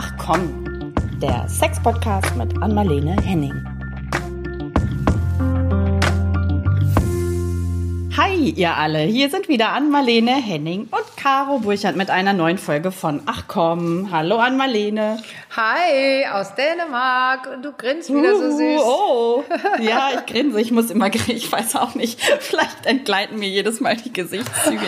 [0.00, 3.52] Ach komm, der Sex-Podcast mit Anmalene Henning.
[8.16, 9.00] Hi, ihr alle.
[9.00, 14.12] Hier sind wieder Anmalene Henning und Caro Burchardt mit einer neuen Folge von Ach komm.
[14.12, 15.18] Hallo Anmalene.
[15.60, 17.48] Hi, aus Dänemark.
[17.52, 18.80] Und du grinst wieder so süß.
[18.80, 19.44] Oh,
[19.80, 20.60] ja, ich grinse.
[20.60, 21.34] Ich muss immer grinsen.
[21.34, 22.20] Ich weiß auch nicht.
[22.38, 24.86] Vielleicht entgleiten mir jedes Mal die Gesichtszüge.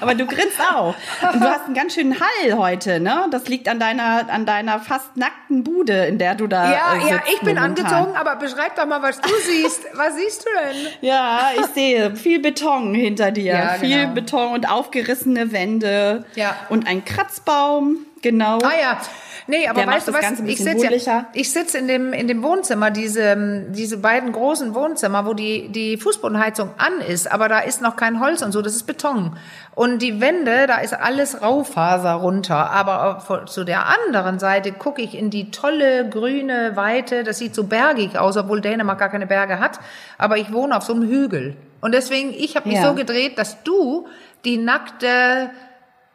[0.00, 0.94] Aber du grinst auch.
[1.32, 3.26] Und du hast einen ganz schönen Hall heute, ne?
[3.32, 7.00] Das liegt an deiner, an deiner fast nackten Bude, in der du da Ja, äh,
[7.00, 7.86] sitzt ja, ich bin momentan.
[7.86, 9.82] angezogen, aber beschreib doch mal, was du siehst.
[9.94, 10.92] Was siehst du denn?
[11.00, 13.54] Ja, ich sehe viel Beton hinter dir.
[13.54, 14.14] Ja, viel genau.
[14.14, 16.24] Beton und aufgerissene Wände.
[16.36, 16.54] Ja.
[16.68, 18.58] Und ein Kratzbaum, genau.
[18.58, 19.00] Ah ja.
[19.46, 20.40] Nee, aber Der weißt du was?
[20.46, 25.26] Ich sitze ja, ich sitze in dem in dem Wohnzimmer, diese diese beiden großen Wohnzimmer,
[25.26, 28.74] wo die die Fußbodenheizung an ist, aber da ist noch kein Holz und so, das
[28.74, 29.36] ist Beton.
[29.74, 35.16] Und die Wände, da ist alles Raufaser runter, aber zu der anderen Seite gucke ich
[35.16, 39.60] in die tolle grüne Weite, das sieht so bergig aus, obwohl Dänemark gar keine Berge
[39.60, 39.80] hat,
[40.18, 41.56] aber ich wohne auf so einem Hügel.
[41.80, 42.88] Und deswegen ich habe mich Ja.
[42.88, 44.06] so gedreht, dass du
[44.44, 45.50] die nackte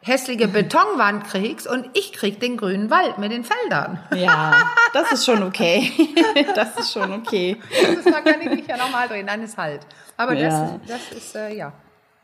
[0.00, 3.98] hässliche Betonwand kriegst und ich krieg den grünen Wald mit den Feldern.
[4.14, 4.54] Ja,
[4.92, 5.92] das ist schon okay.
[6.54, 7.56] Das ist schon okay.
[7.94, 9.80] Das da kann ich mich ja nochmal drehen, dann ist halt.
[10.16, 10.78] Aber Ja.
[10.86, 11.72] das, das ist, äh, ja.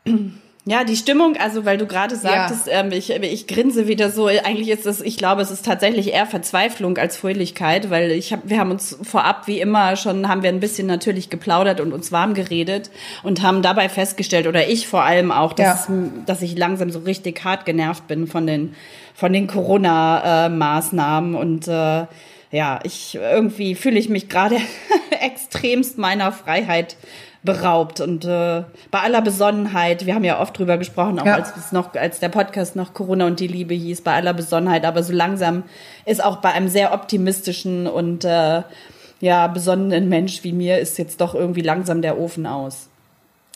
[0.67, 4.69] Ja, die Stimmung, also weil du gerade sagtest, ähm, ich, ich grinse wieder so, eigentlich
[4.69, 8.57] ist es, ich glaube, es ist tatsächlich eher Verzweiflung als Fröhlichkeit, weil ich hab, wir
[8.57, 12.33] haben uns vorab wie immer schon, haben wir ein bisschen natürlich geplaudert und uns warm
[12.33, 12.89] geredet
[13.21, 15.87] und haben dabei festgestellt, oder ich vor allem auch, dass,
[16.25, 18.73] dass ich langsam so richtig hart genervt bin von den,
[19.13, 22.07] von den Corona-Maßnahmen und äh,
[22.49, 24.57] ja, ich irgendwie fühle ich mich gerade
[25.21, 26.95] extremst meiner Freiheit
[27.45, 31.35] beraubt und äh, bei aller Besonnenheit, wir haben ja oft drüber gesprochen, auch Ja.
[31.35, 34.83] als es noch, als der Podcast noch Corona und die Liebe hieß, bei aller Besonnenheit,
[34.85, 35.63] aber so langsam
[36.05, 38.63] ist auch bei einem sehr optimistischen und äh,
[39.21, 42.89] ja besonnenen Mensch wie mir ist jetzt doch irgendwie langsam der Ofen aus.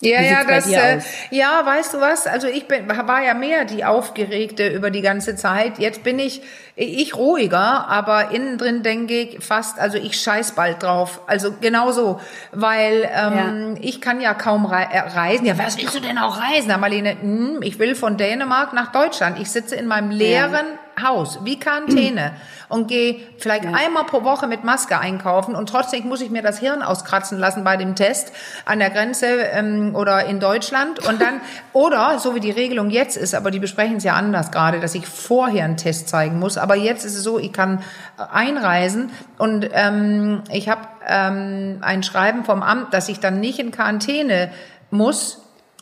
[0.01, 0.99] Ja, ja, das, äh,
[1.29, 2.25] ja, weißt du was?
[2.25, 5.77] Also ich bin, war ja mehr die Aufgeregte über die ganze Zeit.
[5.77, 6.41] Jetzt bin ich,
[6.75, 11.21] ich ruhiger, aber innen drin denke ich fast, also ich scheiß bald drauf.
[11.27, 12.21] Also genau so,
[12.53, 15.45] weil ähm, ich kann ja kaum rei äh, reisen.
[15.45, 16.69] Ja, was willst du denn auch reisen?
[16.69, 19.37] Na, Marlene, hm, ich will von Dänemark nach Deutschland.
[19.39, 20.65] Ich sitze in meinem leeren
[21.01, 22.33] Haus, wie Quarantäne.
[22.69, 25.55] Und gehe vielleicht einmal pro Woche mit Maske einkaufen.
[25.55, 28.31] Und trotzdem muss ich mir das Hirn auskratzen lassen bei dem Test
[28.65, 30.99] an der Grenze ähm, oder in Deutschland.
[31.07, 31.41] Und dann
[31.73, 34.93] oder so wie die Regelung jetzt ist, aber die besprechen es ja anders gerade, dass
[34.93, 37.79] ich vorher einen Test zeigen muss, aber jetzt ist es so, ich kann
[38.19, 39.09] äh, einreisen.
[39.39, 44.51] Und ähm, ich habe ähm, ein Schreiben vom Amt, dass ich dann nicht in Quarantäne
[44.91, 45.41] muss,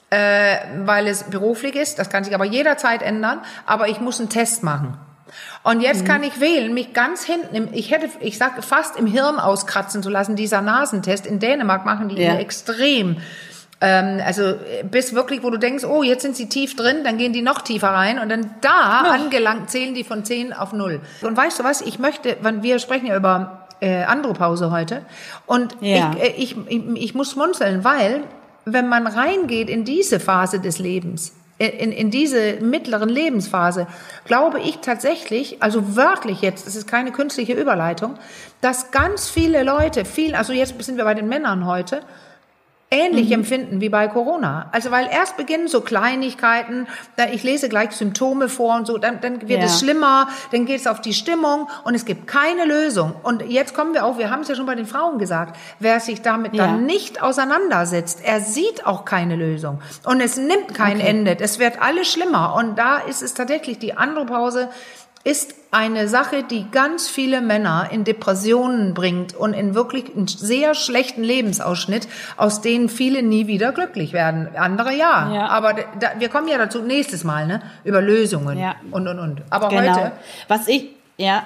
[0.10, 2.00] äh, weil es beruflich ist.
[2.00, 3.42] Das kann sich aber jederzeit ändern.
[3.66, 4.98] Aber ich muss einen Test machen.
[5.64, 6.08] Und jetzt Mhm.
[6.08, 10.02] kann ich wählen, mich ganz hinten, im, ich hätte, ich sag fast im Hirn auskratzen
[10.02, 11.26] zu lassen, dieser Nasentest.
[11.28, 12.36] In Dänemark machen die Ja.
[12.38, 13.18] extrem.
[13.82, 14.54] Ähm, also
[14.90, 17.62] bis wirklich, wo du denkst, oh, jetzt sind sie tief drin, dann gehen die noch
[17.62, 21.00] tiefer rein und dann da angelangt zählen die von 10 auf 0.
[21.22, 25.06] Und weißt du was, ich möchte, wir sprechen ja über äh, Andropause heute
[25.46, 26.12] und Ja.
[26.16, 28.24] ich, äh, ich, ich, ich muss schmunzeln, weil
[28.74, 33.88] wenn man reingeht in diese Phase des Lebens, in, in diese mittleren Lebensphase,
[34.26, 38.16] glaube ich tatsächlich, also wörtlich jetzt, das ist keine künstliche Überleitung,
[38.62, 42.02] dass ganz viele Leute, viel, also jetzt sind wir bei den Männern heute,
[42.90, 44.70] ähnlich empfinden wie bei Corona.
[44.72, 46.88] Also weil erst beginnen so Kleinigkeiten,
[47.18, 49.66] dann, ich lese gleich Symptome vor und so, dann, dann wird Ja.
[49.66, 53.14] es schlimmer, dann geht es auf die Stimmung und es gibt keine Lösung.
[53.24, 56.00] Und jetzt kommen wir auch, wir haben es ja schon bei den Frauen gesagt, wer
[56.00, 56.68] sich damit Ja.
[56.68, 59.82] dann nicht auseinandersetzt, er sieht auch keine Lösung.
[60.06, 61.38] Und es nimmt kein Ende.
[61.40, 62.56] Es wird alles schlimmer.
[62.56, 64.70] Und da ist es tatsächlich die Andropause
[65.28, 70.74] ist eine Sache, die ganz viele Männer in Depressionen bringt und in wirklich einen sehr
[70.74, 72.08] schlechten Lebensausschnitt,
[72.38, 74.48] aus denen viele nie wieder glücklich werden.
[74.56, 75.30] Andere ja.
[75.34, 75.48] Ja.
[75.50, 77.62] Aber da, wir kommen ja dazu nächstes Mal, ne?
[77.84, 78.76] Über Lösungen Ja.
[78.92, 79.42] und und und.
[79.50, 79.82] Aber Genau.
[79.96, 80.14] heute.
[80.48, 81.46] Was ich, ja,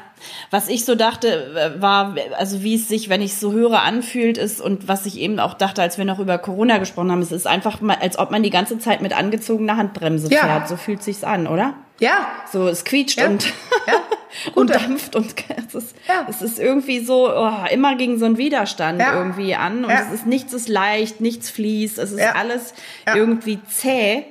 [0.49, 3.81] was ich so dachte, äh, war, also wie es sich, wenn ich es so höre,
[3.81, 7.21] anfühlt ist und was ich eben auch dachte, als wir noch über Corona gesprochen haben,
[7.21, 10.41] es ist einfach mal, als ob man die ganze Zeit mit angezogener Handbremse Ja.
[10.41, 10.67] fährt.
[10.67, 11.73] So fühlt sich's an, oder?
[11.99, 12.27] Ja.
[12.51, 13.27] So, es quietscht Ja.
[13.27, 13.45] und,
[13.87, 13.93] Ja.
[14.55, 15.33] und dampft und
[15.67, 15.95] es ist,
[16.29, 20.25] es ist irgendwie so, oh, immer gegen so einen Widerstand irgendwie an und es ist,
[20.27, 22.73] nichts ist leicht, nichts fließt, es ist alles
[23.05, 24.25] irgendwie zäh.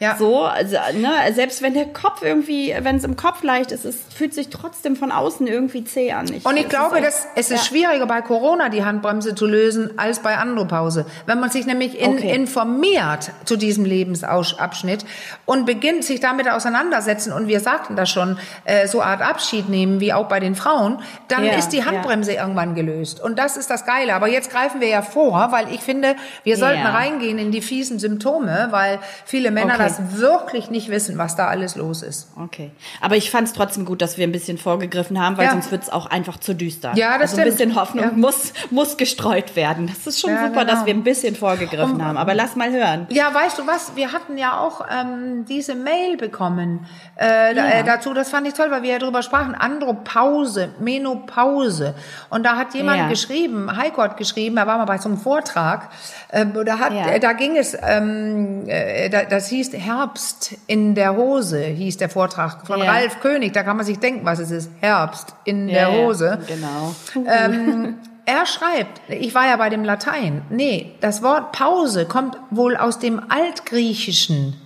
[0.00, 0.16] Ja.
[0.16, 3.96] So, also, ne, selbst wenn der Kopf irgendwie, wenn es im Kopf leicht ist, es
[4.14, 6.26] fühlt sich trotzdem von außen irgendwie zäh an.
[6.32, 7.64] Ich, und ich glaube, echt, dass es ist ja.
[7.64, 11.06] schwieriger bei Corona die Handbremse zu lösen als bei Andropause.
[11.26, 12.34] Wenn man sich nämlich in, okay.
[12.34, 15.04] informiert zu diesem Lebensabschnitt
[15.46, 20.00] und beginnt sich damit auseinandersetzen und wir sagten das schon, äh, so Art Abschied nehmen
[20.00, 23.20] wie auch bei den Frauen, dann ja, ist die Handbremse irgendwann gelöst.
[23.20, 24.14] Und das ist das Geile.
[24.14, 27.98] Aber jetzt greifen wir ja vor, weil ich finde, wir sollten reingehen in die fiesen
[27.98, 29.83] Symptome, weil viele Männer okay.
[29.84, 32.28] Das wirklich nicht wissen, was da alles los ist.
[32.40, 32.70] Okay.
[33.00, 35.52] Aber ich fand es trotzdem gut, dass wir ein bisschen vorgegriffen haben, weil ja.
[35.52, 36.92] sonst wird es auch einfach zu düster.
[36.96, 38.12] Ja, das also ein bisschen Hoffnung ja.
[38.12, 39.86] muss, muss gestreut werden.
[39.86, 40.72] Das ist schon ja, super, genau.
[40.72, 42.16] dass wir ein bisschen vorgegriffen um, haben.
[42.16, 43.06] Aber lass mal hören.
[43.10, 43.96] Ja, weißt du was?
[43.96, 46.86] Wir hatten ja auch ähm, diese Mail bekommen
[47.18, 48.14] äh, äh, dazu.
[48.14, 49.54] Das fand ich toll, weil wir ja drüber sprachen.
[49.54, 51.94] Andropause, Menopause.
[52.30, 55.90] Und da hat jemand geschrieben, Heiko hat geschrieben, er war mal bei so einem Vortrag,
[56.28, 61.60] äh, da, hat, äh, da ging es, ähm, äh, das hieß Herbst in der Hose,
[61.62, 62.90] hieß der Vortrag von ja.
[62.90, 63.52] Ralf König.
[63.52, 64.70] Da kann man sich denken, was es ist.
[64.80, 66.38] Herbst in ja, der Hose.
[66.46, 66.94] genau.
[67.14, 70.42] Ähm, er schreibt, ich war ja bei dem Latein.
[70.50, 74.60] Nee, das Wort Pause kommt wohl aus dem Altgriechischen.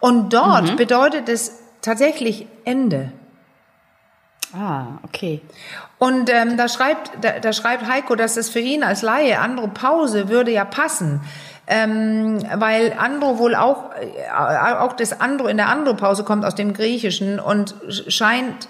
[0.00, 0.76] Und dort mhm.
[0.76, 3.12] bedeutet es tatsächlich Ende.
[4.52, 5.40] Ah, okay.
[5.98, 9.68] Und ähm, da schreibt da, da schreibt Heiko, dass es für ihn als Laie andere
[9.68, 11.20] Pause würde ja passen
[11.66, 16.74] ähm, weil Andro wohl auch, äh, auch das Andro in der Andro-Pause kommt aus dem
[16.74, 17.74] Griechischen und
[18.08, 18.68] scheint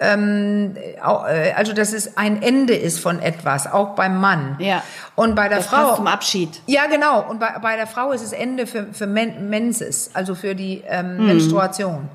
[0.00, 4.56] ähm, äh, also dass es ein Ende ist von etwas, auch beim Mann.
[4.60, 4.82] Ja.
[5.16, 6.60] Und bei der das Frau zum Abschied.
[6.66, 7.28] Ja, genau.
[7.28, 10.84] Und bei, bei der Frau ist es Ende für für Men Menses, also für die
[10.86, 11.26] ähm, hm.
[11.26, 12.08] Menstruation.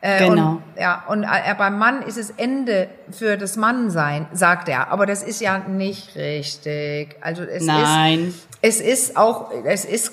[0.00, 0.50] Äh, genau.
[0.50, 4.92] Und, ja, und äh, beim Mann ist es Ende für das Mannsein, sagt er.
[4.92, 7.16] Aber das ist ja nicht richtig.
[7.20, 8.28] Also es Nein.
[8.28, 10.12] ist, es ist auch, es ist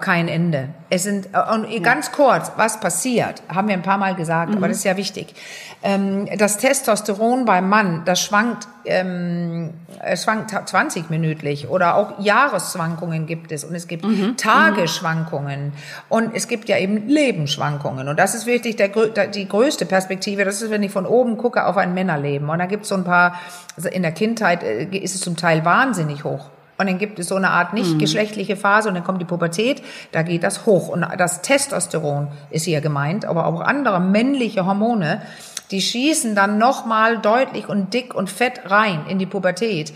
[0.00, 0.68] kein Ende.
[0.90, 4.58] Es sind, und ganz kurz, was passiert, haben wir ein paar Mal gesagt, mhm.
[4.58, 5.34] aber das ist ja wichtig.
[5.82, 9.70] Ähm, das Testosteron beim Mann, das schwankt, ähm,
[10.00, 14.36] es schwankt 20 minütlich oder auch Jahresschwankungen gibt es und es gibt mhm.
[14.36, 15.72] Tagesschwankungen
[16.08, 20.44] und es gibt ja eben Lebensschwankungen und das ist wirklich der, die größte Perspektive.
[20.44, 22.94] Das ist, wenn ich von oben gucke auf ein Männerleben und da gibt es so
[22.94, 23.34] ein paar,
[23.76, 26.51] also in der Kindheit äh, ist es zum Teil wahnsinnig hoch.
[26.82, 27.98] Und dann gibt es so eine Art nicht mhm.
[27.98, 30.88] geschlechtliche Phase und dann kommt die Pubertät, da geht das hoch.
[30.88, 35.22] Und das Testosteron ist hier gemeint, aber auch andere männliche Hormone,
[35.70, 39.94] die schießen dann nochmal deutlich und dick und fett rein in die Pubertät.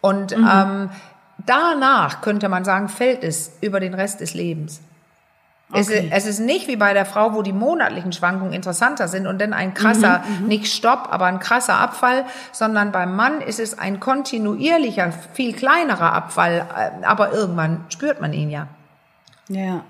[0.00, 0.50] Und mhm.
[0.52, 0.90] ähm,
[1.46, 4.80] danach könnte man sagen, fällt es über den Rest des Lebens.
[5.74, 5.80] Okay.
[5.80, 9.26] Es, ist, es ist nicht wie bei der Frau, wo die monatlichen Schwankungen interessanter sind
[9.26, 13.40] und dann ein krasser, mhm, mhm, nicht Stopp, aber ein krasser Abfall, sondern beim Mann
[13.40, 18.68] ist es ein kontinuierlicher, viel kleinerer Abfall, äh, aber irgendwann spürt man ihn ja.
[19.48, 19.84] Ja.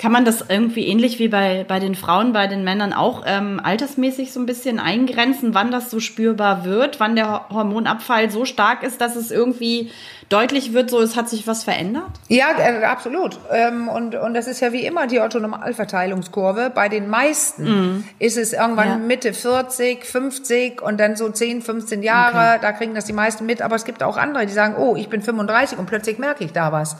[0.00, 3.60] Kann man das irgendwie ähnlich wie bei, bei den Frauen, bei den Männern auch ähm,
[3.62, 8.82] altersmäßig so ein bisschen eingrenzen, wann das so spürbar wird, wann der Hormonabfall so stark
[8.82, 9.90] ist, dass es irgendwie
[10.30, 12.08] deutlich wird, so es hat sich was verändert?
[12.28, 13.38] Ja, äh, absolut.
[13.52, 16.72] Ähm, und, und das ist ja wie immer die Autonomalverteilungskurve.
[16.74, 17.64] Bei den meisten
[17.98, 18.04] mm.
[18.20, 18.96] ist es irgendwann ja.
[18.96, 22.58] Mitte 40, 50 und dann so 10, 15 Jahre, okay.
[22.62, 23.60] da kriegen das die meisten mit.
[23.60, 26.52] Aber es gibt auch andere, die sagen, oh, ich bin 35 und plötzlich merke ich
[26.52, 26.96] da was.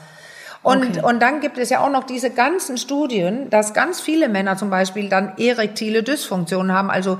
[0.62, 1.02] Und, okay.
[1.02, 4.68] und dann gibt es ja auch noch diese ganzen Studien, dass ganz viele Männer zum
[4.68, 7.18] Beispiel dann erektile Dysfunktionen haben, also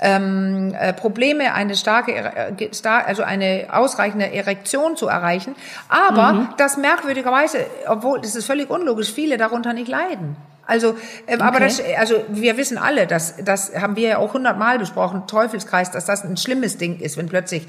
[0.00, 5.54] ähm, äh, Probleme, eine starke, äh, star also eine ausreichende Erektion zu erreichen.
[5.88, 6.48] Aber mhm.
[6.56, 10.36] das merkwürdigerweise, obwohl das ist völlig unlogisch, viele darunter nicht leiden.
[10.66, 10.90] Also,
[11.26, 11.40] äh, okay.
[11.40, 15.90] aber das, also wir wissen alle, dass das haben wir ja auch hundertmal besprochen, Teufelskreis,
[15.90, 17.66] dass das ein schlimmes Ding ist, wenn plötzlich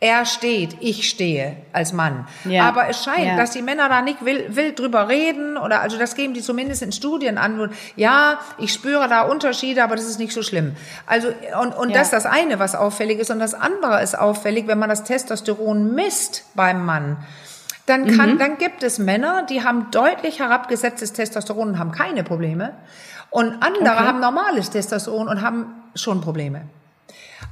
[0.00, 2.28] er steht, ich stehe als Mann.
[2.44, 2.68] Ja.
[2.68, 3.36] Aber es scheint, ja.
[3.36, 6.82] dass die Männer da nicht wild, wild drüber reden oder also das geben die zumindest
[6.82, 7.70] in Studien an.
[7.96, 10.76] Ja, ich spüre da Unterschiede, aber das ist nicht so schlimm.
[11.06, 11.28] Also
[11.60, 11.96] und, und ja.
[11.96, 13.32] das ist das eine, was auffällig ist.
[13.32, 17.16] Und das andere ist auffällig, wenn man das Testosteron misst beim Mann.
[17.86, 18.38] Dann, kann, mhm.
[18.38, 22.74] dann gibt es Männer, die haben deutlich herabgesetztes Testosteron und haben keine Probleme.
[23.30, 24.04] Und andere okay.
[24.04, 26.62] haben normales Testosteron und haben schon Probleme.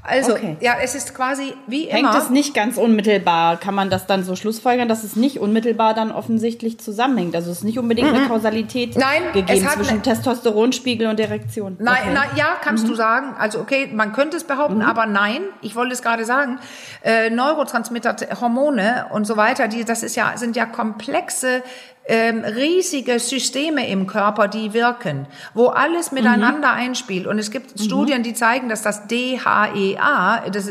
[0.02, 0.56] Also, okay.
[0.60, 2.12] ja, es ist quasi wie immer.
[2.12, 3.56] Hängt es nicht ganz unmittelbar?
[3.56, 7.34] Kann man das dann so schlussfolgern, dass es nicht unmittelbar dann offensichtlich zusammenhängt?
[7.34, 8.16] Also es ist nicht unbedingt mhm.
[8.16, 11.76] eine Kausalität Nein, gegeben zwischen eine Testosteronspiegel und Erektion.
[11.80, 12.10] Nein, okay.
[12.14, 12.90] na, ja, kannst mhm.
[12.90, 13.34] du sagen.
[13.38, 14.82] Also okay, man könnte es behaupten, mhm.
[14.82, 15.42] aber nein.
[15.60, 16.60] Ich wollte es gerade sagen.
[17.02, 21.62] Äh, Neurotransmitter, Hormone und so weiter, die, das ist ja, sind ja komplexe
[22.08, 26.78] ähm, riesige Systeme im Körper, die wirken, wo alles miteinander mhm.
[26.78, 27.26] einspielt.
[27.26, 27.82] Und es gibt mhm.
[27.82, 30.70] Studien, die zeigen, dass das DHEA, das,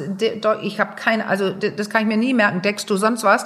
[0.62, 3.46] ich habe keine, also das kann ich mir nie merken, Dextro, sonst was,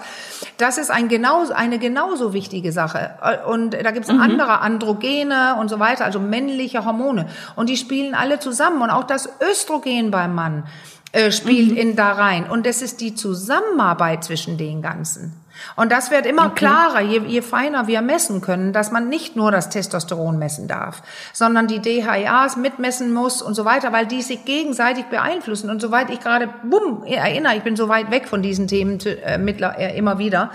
[0.58, 3.16] das ist ein genauso, eine genauso wichtige Sache.
[3.48, 4.22] Und da gibt es mhm.
[4.22, 7.28] andere Androgene und so weiter, also männliche Hormone.
[7.56, 8.82] Und die spielen alle zusammen.
[8.82, 10.66] Und auch das Östrogen beim Mann
[11.12, 11.78] äh, spielt mhm.
[11.78, 12.48] in da rein.
[12.50, 15.39] Und das ist die Zusammenarbeit zwischen den Ganzen.
[15.76, 16.66] Und das wird immer okay.
[16.66, 21.02] klarer, je, je feiner wir messen können, dass man nicht nur das Testosteron messen darf,
[21.34, 25.70] sondern die DHEAs mitmessen muss und so weiter, weil die sich gegenseitig beeinflussen.
[25.70, 29.38] Und soweit ich gerade, bumm, erinnere, ich bin so weit weg von diesen Themen äh,
[29.38, 30.52] mittler, äh, immer wieder,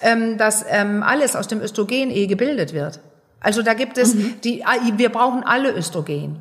[0.00, 3.00] ähm, dass ähm, alles aus dem Östrogen eh gebildet wird.
[3.40, 4.40] Also da gibt es, mhm.
[4.44, 4.62] die,
[4.96, 6.40] wir brauchen alle Östrogen.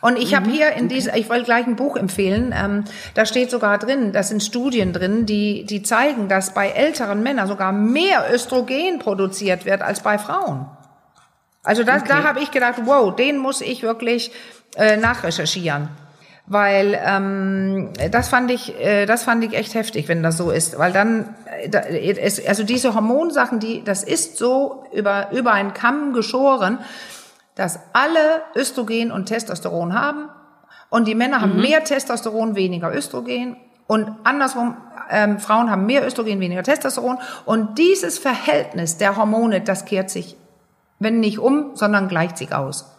[0.00, 0.94] Und ich mhm, habe hier in okay.
[0.94, 4.92] dieser, ich wollte gleich ein Buch empfehlen, ähm, da steht sogar drin, das sind Studien
[4.92, 10.18] drin, die, die zeigen, dass bei älteren Männern sogar mehr Östrogen produziert wird als bei
[10.18, 10.66] Frauen.
[11.62, 12.12] Also das, okay.
[12.12, 14.30] da habe ich gedacht, wow, den muss ich wirklich
[14.76, 15.88] äh, nachrecherchieren.
[16.50, 20.78] Weil ähm, das fand ich, äh, das fand ich echt heftig, wenn das so ist.
[20.78, 25.74] Weil dann, äh, da, es, also diese Hormonsachen, die, das ist so über über einen
[25.74, 26.78] Kamm geschoren
[27.58, 30.28] dass alle Östrogen und Testosteron haben
[30.90, 31.62] und die Männer haben mhm.
[31.62, 33.56] mehr Testosteron, weniger Östrogen
[33.88, 34.76] und andersrum,
[35.10, 40.36] ähm, Frauen haben mehr Östrogen, weniger Testosteron und dieses Verhältnis der Hormone, das kehrt sich,
[41.00, 42.94] wenn nicht um, sondern gleicht sich aus.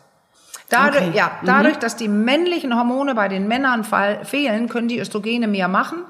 [0.68, 1.18] Dadurch, okay.
[1.18, 1.80] ja, dadurch, mhm.
[1.80, 3.86] dass die männlichen Hormone bei den Männern
[4.24, 6.04] fehlen, können die Östrogene mehr machen.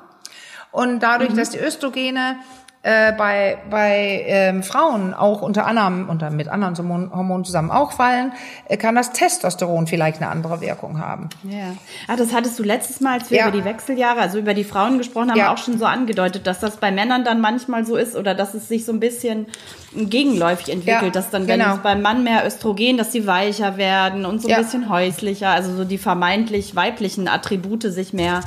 [0.71, 1.37] Und dadurch, mhm.
[1.37, 2.37] dass die Östrogene
[2.81, 8.31] äh, bei, bei ähm, Frauen auch unter anderem unter mit anderen Hormonen zusammen auch fallen,
[8.69, 11.27] äh, kann das Testosteron vielleicht eine andere Wirkung haben.
[11.43, 11.75] Ja.
[12.07, 13.47] Ah, das hattest du letztes Mal, als wir ja.
[13.49, 15.53] über die Wechseljahre, also über die Frauen gesprochen haben, ja.
[15.53, 18.69] auch schon so angedeutet, dass das bei Männern dann manchmal so ist oder dass es
[18.69, 19.47] sich so ein bisschen
[19.93, 21.75] gegenläufig entwickelt, ja, dass dann, wenn genau.
[21.75, 25.75] es beim Mann mehr Östrogen, dass sie weicher werden und so ein bisschen häuslicher, also
[25.75, 28.41] so die vermeintlich weiblichen Attribute sich mehr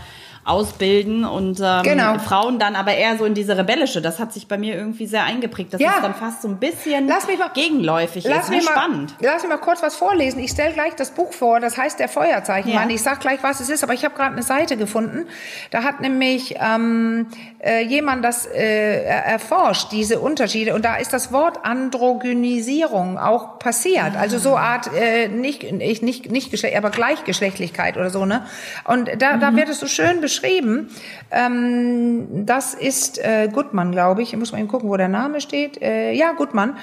[0.44, 2.18] ausbilden und ähm, genau.
[2.18, 4.02] Frauen dann aber eher so in diese rebellische.
[4.02, 5.72] Das hat sich bei mir irgendwie sehr eingeprägt.
[5.72, 5.92] Das ja.
[5.92, 8.24] ist dann fast so ein bisschen lass mich mal, gegenläufig.
[8.24, 8.64] Lass ist, mich ne?
[8.64, 9.14] mal, spannend.
[9.20, 10.40] Lass mich mal kurz was vorlesen.
[10.40, 11.60] Ich stelle gleich das Buch vor.
[11.60, 12.88] Das heißt der Feuerzeichenmann.
[12.88, 12.94] Ja.
[12.94, 15.28] Ich sag gleich, was es ist, aber ich habe gerade eine Seite gefunden.
[15.70, 17.28] Da hat nämlich ähm,
[17.60, 20.74] äh, jemand das äh, erforscht, diese Unterschiede.
[20.74, 24.16] Und da ist das Wort Androgynisierung auch passiert.
[24.18, 28.44] Also so Art äh, nicht nicht nicht, nicht aber Gleichgeschlechtlichkeit oder so ne.
[28.84, 29.40] Und da, mhm.
[29.40, 30.88] da wird es so schön beschrieben beschrieben.
[31.30, 34.32] Ähm, das ist äh, Gutmann, glaube ich.
[34.32, 35.80] Ich muss mal eben gucken, wo der Name steht.
[35.82, 36.76] Äh, ja, Gutmann.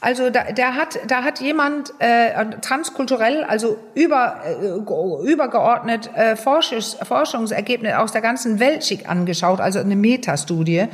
[0.00, 6.98] Also da, der hat, da hat jemand äh, transkulturell, also über, äh, übergeordnet äh, Forschungs,
[7.02, 10.86] Forschungsergebnisse aus der ganzen Welt schick angeschaut, also eine Metastudie.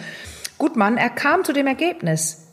[0.59, 2.47] Gutmann, er kam zu dem Ergebnis,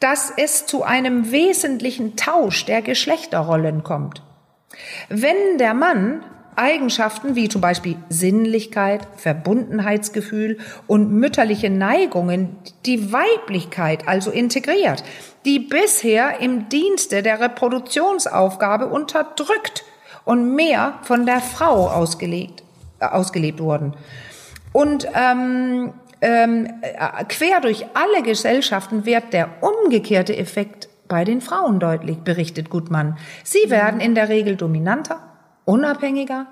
[0.00, 4.22] dass es zu einem wesentlichen Tausch der Geschlechterrollen kommt.
[5.08, 6.24] Wenn der Mann
[6.56, 12.56] Eigenschaften wie zum Beispiel Sinnlichkeit, Verbundenheitsgefühl und mütterliche Neigungen
[12.86, 15.02] die Weiblichkeit also integriert,
[15.44, 19.84] die bisher im Dienste der Reproduktionsaufgabe unterdrückt
[20.24, 22.62] und mehr von der Frau ausgelegt,
[23.00, 23.94] äh, ausgelebt wurden.
[24.72, 31.80] Und ähm, ähm, äh, quer durch alle Gesellschaften wird der umgekehrte Effekt bei den Frauen
[31.80, 33.18] deutlich, berichtet Gutmann.
[33.42, 35.33] Sie werden in der Regel dominanter,
[35.64, 36.46] unabhängiger,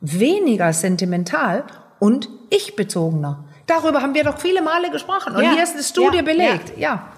[0.00, 1.64] weniger sentimental
[1.98, 3.44] und ich-bezogener.
[3.66, 5.34] Darüber haben wir doch viele Male gesprochen.
[5.34, 5.52] Und ja.
[5.52, 6.22] hier ist eine Studie ja.
[6.22, 6.76] belegt.
[6.76, 7.08] Ja.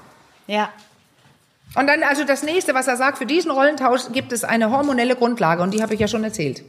[0.47, 0.69] ja.
[1.75, 5.17] Und dann also das nächste, was er sagt, für diesen Rollentausch gibt es eine hormonelle
[5.17, 6.63] Grundlage und die habe ich ja schon erzählt.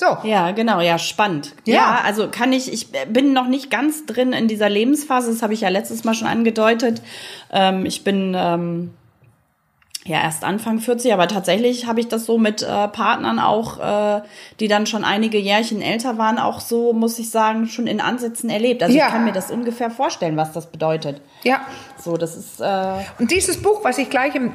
[0.00, 0.16] So.
[0.24, 1.54] Ja, genau, ja, spannend.
[1.64, 1.74] Ja.
[1.74, 2.00] ja.
[2.04, 5.60] also kann ich, ich bin noch nicht ganz drin in dieser Lebensphase, das habe ich
[5.60, 7.02] ja letztes Mal schon angedeutet.
[7.52, 8.90] Ähm, ich bin ähm,
[10.04, 14.22] ja erst Anfang 40, aber tatsächlich habe ich das so mit äh, Partnern auch, äh,
[14.60, 18.50] die dann schon einige Jährchen älter waren, auch so, muss ich sagen, schon in Ansätzen
[18.50, 18.82] erlebt.
[18.82, 19.06] Also ja.
[19.06, 21.20] ich kann mir das ungefähr vorstellen, was das bedeutet.
[21.44, 21.60] Ja.
[21.98, 22.60] So, das ist.
[22.60, 24.52] Äh Und dieses Buch, was ich gleich im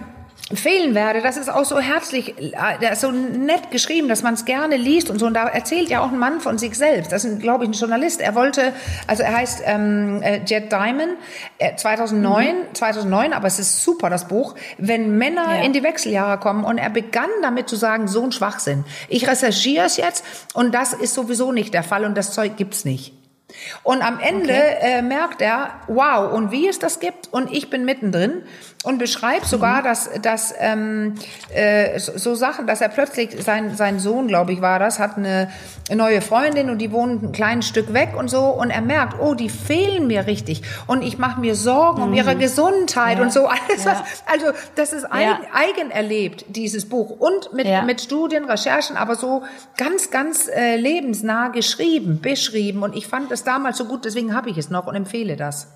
[0.53, 1.21] fehlen werde.
[1.21, 5.19] Das ist auch so herzlich, äh, so nett geschrieben, dass man es gerne liest und
[5.19, 5.25] so.
[5.25, 7.11] Und da erzählt ja auch ein Mann von sich selbst.
[7.11, 8.21] Das ist, glaube ich, ein Journalist.
[8.21, 8.71] Er wollte,
[9.07, 11.17] also er heißt ähm, äh, Jet Diamond,
[11.57, 12.73] äh, 2009, mhm.
[12.73, 15.63] 2009, aber es ist super, das Buch, wenn Männer ja.
[15.63, 16.63] in die Wechseljahre kommen.
[16.63, 18.85] Und er begann damit zu sagen, so ein Schwachsinn.
[19.09, 22.85] Ich recherchiere es jetzt und das ist sowieso nicht der Fall und das Zeug gibt's
[22.85, 23.13] nicht.
[23.83, 24.77] Und am Ende okay.
[24.81, 27.29] äh, merkt er, wow, und wie es das gibt.
[27.31, 28.43] Und ich bin mittendrin
[28.87, 29.83] und beschreibt sogar, mhm.
[29.83, 31.15] dass, dass ähm,
[31.53, 35.49] äh, so Sachen, dass er plötzlich, sein, sein Sohn, glaube ich, war das, hat eine
[35.93, 38.45] neue Freundin und die wohnt ein kleines Stück weg und so.
[38.45, 40.61] Und er merkt, oh, die fehlen mir richtig.
[40.87, 42.07] Und ich mache mir Sorgen mhm.
[42.07, 43.23] um ihre Gesundheit ja.
[43.25, 43.47] und so.
[43.47, 43.91] Alles, ja.
[43.91, 45.49] was, also das ist eigen, ja.
[45.53, 47.09] eigen erlebt, dieses Buch.
[47.09, 49.43] Und mit, mit Studien, Recherchen, aber so
[49.75, 52.83] ganz, ganz äh, lebensnah geschrieben, beschrieben.
[52.83, 55.67] Und ich fand das damals so gut, deswegen habe ich es noch und empfehle das.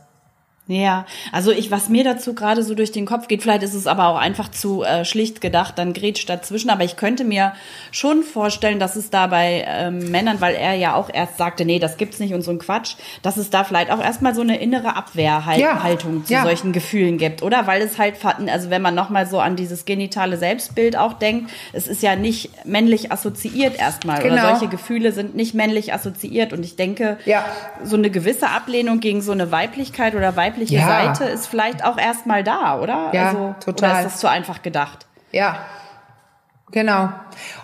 [0.67, 3.87] Ja, also ich, was mir dazu gerade so durch den Kopf geht, vielleicht ist es
[3.87, 7.53] aber auch einfach zu äh, schlicht gedacht, dann grätscht dazwischen, aber ich könnte mir
[7.91, 11.79] schon vorstellen, dass es da bei ähm, Männern, weil er ja auch erst sagte, nee,
[11.79, 14.61] das gibt's nicht und so ein Quatsch, dass es da vielleicht auch erstmal so eine
[14.61, 16.43] innere Abwehrhaltung ja, zu ja.
[16.43, 17.65] solchen Gefühlen gibt, oder?
[17.65, 21.87] Weil es halt, also wenn man nochmal so an dieses genitale Selbstbild auch denkt, es
[21.87, 24.35] ist ja nicht männlich assoziiert erstmal, genau.
[24.35, 27.43] oder solche Gefühle sind nicht männlich assoziiert und ich denke, ja.
[27.83, 30.87] so eine gewisse Ablehnung gegen so eine Weiblichkeit oder Weiblichkeit weibliche ja.
[30.87, 33.09] Seite ist vielleicht auch erstmal da, oder?
[33.13, 33.91] Ja, also, total.
[33.91, 35.05] Oder ist das zu einfach gedacht?
[35.31, 35.57] Ja,
[36.71, 37.09] Genau.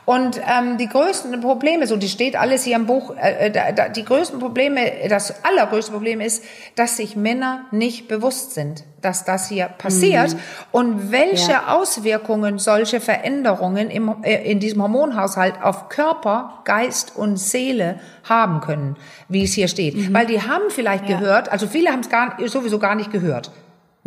[0.05, 3.87] Und ähm, die größten Probleme, so die steht alles hier im Buch, äh, äh da,
[3.87, 6.43] die größten Probleme, das allergrößte Problem ist,
[6.75, 10.39] dass sich Männer nicht bewusst sind, dass das hier passiert mhm.
[10.71, 11.75] und welche ja.
[11.75, 18.97] Auswirkungen solche Veränderungen im, äh, in diesem Hormonhaushalt auf Körper, Geist und Seele haben können,
[19.29, 19.95] wie es hier steht.
[19.95, 20.13] Mhm.
[20.13, 21.17] Weil die haben vielleicht ja.
[21.17, 23.51] gehört, also viele haben es gar, sowieso gar nicht gehört.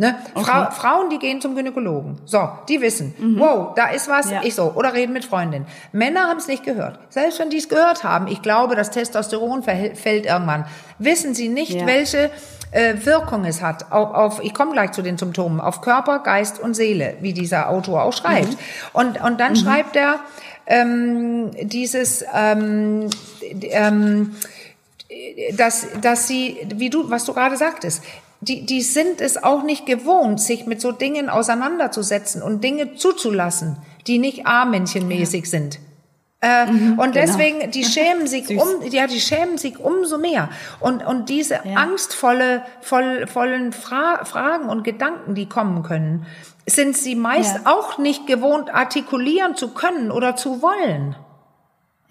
[0.01, 0.15] Ne?
[0.33, 0.45] Okay.
[0.45, 2.17] Fra Frauen, die gehen zum Gynäkologen.
[2.25, 3.39] So, die wissen, mhm.
[3.39, 4.41] wow, da ist was, ja.
[4.43, 4.71] ich so.
[4.73, 5.67] Oder reden mit Freundinnen.
[5.91, 6.97] Männer haben es nicht gehört.
[7.09, 10.65] Selbst wenn die es gehört haben, ich glaube, das Testosteron fällt irgendwann.
[10.97, 11.85] Wissen sie nicht, ja.
[11.85, 12.31] welche
[12.71, 16.59] äh, Wirkung es hat auf, auf ich komme gleich zu den Symptomen, auf Körper, Geist
[16.59, 18.49] und Seele, wie dieser Autor auch schreibt.
[18.49, 18.57] Mhm.
[18.93, 19.57] Und, und dann mhm.
[19.57, 20.15] schreibt er
[20.65, 23.07] ähm, dieses ähm,
[23.69, 24.35] ähm,
[25.53, 28.01] dass, dass sie, wie du, was du gerade sagtest,
[28.41, 33.77] die, die sind es auch nicht gewohnt, sich mit so Dingen auseinanderzusetzen und Dinge zuzulassen,
[34.07, 35.49] die nicht A-Männchenmäßig ja.
[35.49, 35.79] sind.
[36.43, 37.25] Äh, mhm, und genau.
[37.25, 40.49] deswegen, die schämen sich um, ja, die schämen sich umso mehr.
[40.79, 41.75] Und, und diese ja.
[41.75, 46.25] angstvolle, voll, vollen Fra Fragen und Gedanken, die kommen können,
[46.65, 47.71] sind sie meist ja.
[47.71, 51.15] auch nicht gewohnt, artikulieren zu können oder zu wollen.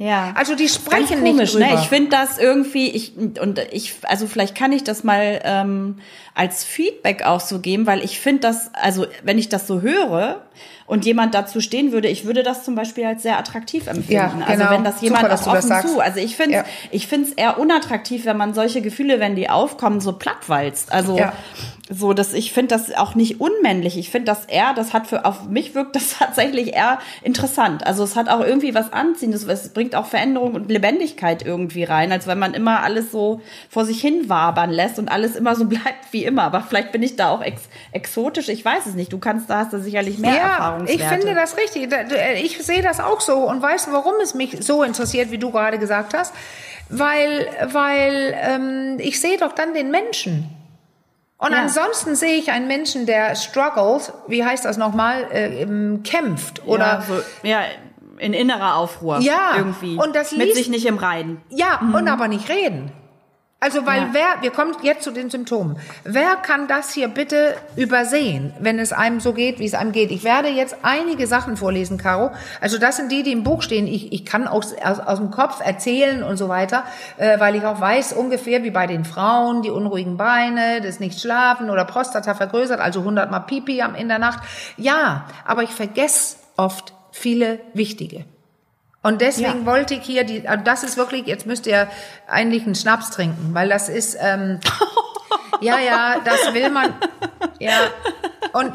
[0.01, 0.33] Ja.
[0.35, 1.67] Also die sprechen komisch, nicht ne?
[1.67, 1.75] drüber.
[1.75, 1.81] Ne?
[1.83, 5.99] Ich finde das irgendwie, ich und ich, also vielleicht kann ich das mal ähm,
[6.35, 10.41] als Feedback auch so geben, weil ich finde das, also wenn ich das so höre
[10.87, 14.13] und jemand dazu stehen würde, ich würde das zum Beispiel als sehr attraktiv empfinden.
[14.13, 14.47] Ja, also genau.
[14.49, 16.01] Also wenn das jemand Super, auch offen das zu.
[16.01, 16.65] Also ich finde ja.
[16.91, 20.93] ich finde es eher unattraktiv, wenn man solche Gefühle, wenn die aufkommen, so plattwalzt.
[20.93, 21.35] Also ja.
[21.93, 23.99] So, dass ich finde das auch nicht unmännlich.
[23.99, 27.85] Ich finde das eher, das hat für auf mich wirkt das tatsächlich eher interessant.
[27.85, 29.45] Also es hat auch irgendwie was Anziehendes.
[29.49, 33.85] Es bringt auch Veränderung und Lebendigkeit irgendwie rein, als wenn man immer alles so vor
[33.85, 36.45] sich hin wabern lässt und alles immer so bleibt wie immer.
[36.45, 38.49] Aber vielleicht bin ich da auch ex exotisch.
[38.49, 39.13] Ich weiß es nicht.
[39.13, 41.03] Du kannst, da hast du sicherlich mehr ja, Erfahrungswerte.
[41.03, 41.89] Ich finde das richtig.
[42.41, 45.81] Ich sehe das auch so und weiß, warum es mich so interessiert, wie du gerade
[45.81, 46.33] gesagt hast.
[46.89, 50.60] Weil, weil ähm, ich sehe doch dann den Menschen.
[51.41, 51.63] Und ja.
[51.63, 55.67] ansonsten sehe ich einen Menschen, der struggles, wie heißt das nochmal, äh,
[56.05, 57.61] kämpft oder ja, so, ja,
[58.19, 59.21] in innerer Aufruhr.
[59.21, 59.97] Ja, irgendwie.
[59.97, 61.41] Und das mit sich nicht im Reinen.
[61.49, 61.95] Ja, mhm.
[61.95, 62.93] und aber nicht reden.
[63.63, 64.09] Also, weil ja.
[64.13, 65.79] wer, wir kommen jetzt zu den Symptomen.
[66.03, 70.11] Wer kann das hier bitte übersehen, wenn es einem so geht, wie es einem geht?
[70.11, 72.31] Ich werde jetzt einige Sachen vorlesen, Caro.
[72.63, 73.87] Also, das sind die, die im Buch stehen.
[73.87, 76.85] Ich, ich kann aus, aus, aus dem Kopf erzählen und so weiter,
[77.19, 81.21] äh, weil ich auch weiß ungefähr, wie bei den Frauen, die unruhigen Beine, das nicht
[81.21, 84.39] schlafen oder Prostata vergrößert, also 100 mal Pipi in der Nacht.
[84.79, 88.25] Ja, aber ich vergesse oft viele wichtige.
[89.03, 89.67] Und deswegen ja.
[89.67, 91.89] wollte ich hier die, das ist wirklich, jetzt müsst ihr
[92.27, 94.61] eigentlich einen Schnaps trinken, weil das ist, ähm,
[95.61, 96.95] ja, ja, das will man,
[97.59, 97.73] ja.
[98.53, 98.75] Und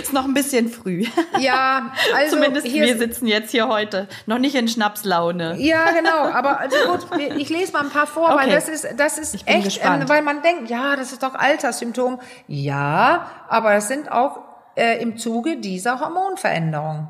[0.00, 1.04] ist noch ein bisschen früh.
[1.40, 5.56] Ja, also zumindest wir sitzen jetzt hier heute noch nicht in Schnapslaune.
[5.58, 6.30] Ja, genau.
[6.32, 8.36] Aber also gut, ich lese mal ein paar vor, okay.
[8.36, 12.20] weil das ist, das ist echt, ähm, weil man denkt, ja, das ist doch Alterssymptom.
[12.46, 14.47] Ja, aber es sind auch
[14.78, 17.08] äh, im Zuge dieser Hormonveränderung.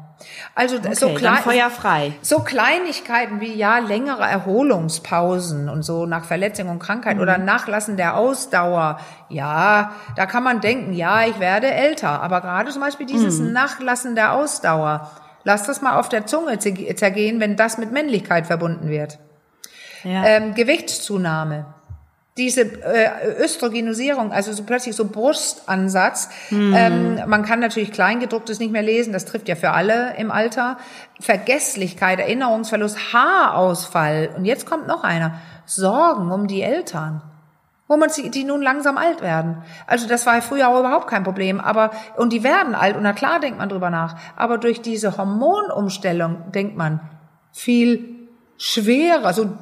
[0.54, 2.12] Also okay, so, klein, feuerfrei.
[2.22, 7.22] so Kleinigkeiten wie ja längere Erholungspausen und so nach Verletzung und Krankheit mhm.
[7.22, 8.98] oder Nachlassen der Ausdauer.
[9.28, 12.20] Ja, da kann man denken, ja, ich werde älter.
[12.20, 13.52] Aber gerade zum Beispiel dieses mhm.
[13.52, 15.10] Nachlassen der Ausdauer,
[15.44, 19.18] lass das mal auf der Zunge zergehen, wenn das mit Männlichkeit verbunden wird.
[20.02, 20.24] Ja.
[20.24, 21.66] Ähm, Gewichtszunahme
[22.38, 26.30] diese äh, Östrogenisierung, also so plötzlich so Brustansatz.
[26.50, 26.74] Mhm.
[26.74, 30.78] Ähm, man kann natürlich Kleingedrucktes nicht mehr lesen, das trifft ja für alle im Alter.
[31.20, 34.30] Vergesslichkeit, Erinnerungsverlust, Haarausfall.
[34.36, 35.34] Und jetzt kommt noch einer.
[35.66, 37.22] Sorgen um die Eltern.
[37.88, 39.62] wo man sie, die nun langsam alt werden.
[39.86, 43.14] Also das war früher auch überhaupt kein Problem, aber und die werden alt und na
[43.14, 47.00] klar denkt man drüber nach, aber durch diese Hormonumstellung denkt man
[47.50, 49.56] viel schwerer, so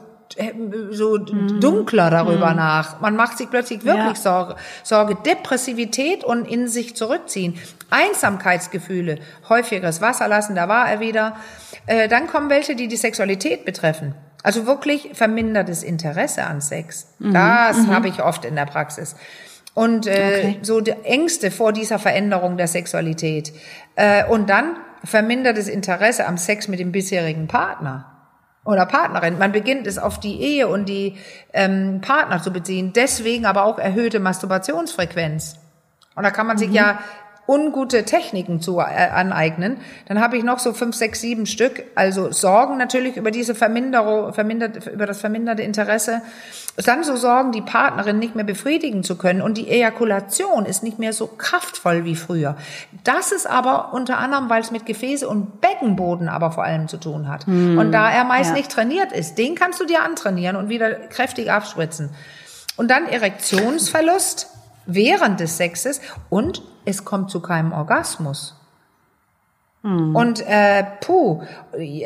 [0.91, 1.61] so mhm.
[1.61, 2.57] dunkler darüber mhm.
[2.57, 3.01] nach.
[3.01, 4.15] Man macht sich plötzlich wirklich ja.
[4.15, 7.55] Sorge, Sorge, Depressivität und in sich zurückziehen,
[7.91, 11.37] Einsamkeitsgefühle, häufigeres Wasserlassen, da war er wieder.
[11.87, 14.15] Äh, dann kommen welche, die die Sexualität betreffen.
[14.43, 17.09] Also wirklich vermindertes Interesse an Sex.
[17.19, 17.33] Mhm.
[17.33, 17.95] Das mhm.
[17.95, 19.17] habe ich oft in der Praxis.
[19.75, 20.59] Und äh, okay.
[20.62, 23.53] so die Ängste vor dieser Veränderung der Sexualität.
[23.95, 28.15] Äh, und dann vermindertes Interesse am Sex mit dem bisherigen Partner
[28.66, 29.38] oder Partnerin.
[29.38, 31.16] Man beginnt es auf die Ehe und die
[31.52, 32.92] ähm, Partner zu beziehen.
[32.92, 35.57] Deswegen aber auch erhöhte Masturbationsfrequenz.
[36.14, 36.74] Und da kann man sich mhm.
[36.74, 36.98] ja
[37.48, 41.85] ungute Techniken zu äh, aneignen, dann habe ich noch so fünf, sechs, sieben Stück.
[41.94, 46.22] Also Sorgen natürlich über diese Verminderung, vermindert, über das verminderte Interesse.
[46.85, 50.98] Dann so Sorgen, die Partnerin nicht mehr befriedigen zu können und die Ejakulation ist nicht
[50.98, 52.56] mehr so kraftvoll wie früher.
[53.04, 56.98] Das ist aber unter anderem, weil es mit Gefäße und Beckenboden aber vor allem zu
[56.98, 57.46] tun hat.
[57.46, 58.56] Hm, und da er meist ja.
[58.56, 62.11] nicht trainiert ist, den kannst du dir antrainieren und wieder kräftig abspritzen.
[62.76, 64.50] Und dann Erektionsverlust
[64.87, 68.55] während des Sexes und es kommt zu keinem Orgasmus.
[69.83, 70.16] Hm.
[70.16, 71.42] Und äh, puh,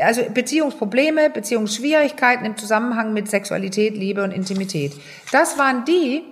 [0.03, 4.93] also Beziehungsprobleme, Beziehungsschwierigkeiten im Zusammenhang mit Sexualität, Liebe und Intimität.
[5.31, 6.25] Das waren die,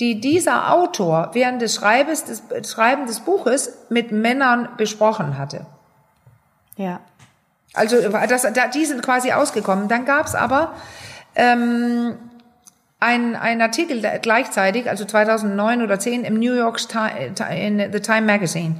[0.00, 5.66] die dieser Autor während des Schreibens des, Schreiben des Buches mit Männern besprochen hatte.
[6.76, 7.00] Ja.
[7.72, 9.88] Also das, die sind quasi ausgekommen.
[9.88, 10.74] Dann gab's aber
[11.34, 12.16] ähm,
[13.00, 16.80] ein, ein Artikel gleichzeitig, also 2009 oder 10 im New York
[17.50, 18.76] in The Time Magazine.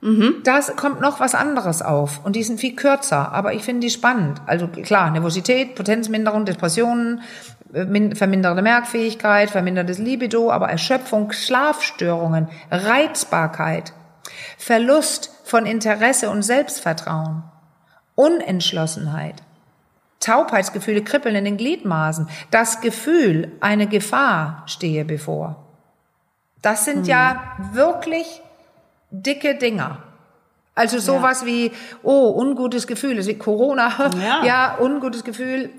[0.00, 0.42] Mhm.
[0.44, 3.90] Da kommt noch was anderes auf und die sind viel kürzer, aber ich finde die
[3.90, 4.40] spannend.
[4.46, 7.22] Also klar, Nervosität, Potenzminderung, Depressionen,
[7.72, 13.92] äh, verminderte Merkfähigkeit, vermindertes Libido, aber Erschöpfung, Schlafstörungen, Reizbarkeit,
[14.56, 17.42] Verlust von Interesse und Selbstvertrauen,
[18.14, 19.42] Unentschlossenheit,
[20.20, 25.64] Taubheitsgefühle, Kribbeln in den Gliedmaßen, das Gefühl, eine Gefahr stehe bevor.
[26.62, 27.04] Das sind hm.
[27.04, 28.42] ja wirklich
[29.10, 30.02] dicke Dinger.
[30.74, 31.46] Also sowas ja.
[31.48, 31.72] wie,
[32.04, 35.70] oh, ungutes Gefühl, das ist wie Corona, ja, ja ungutes Gefühl,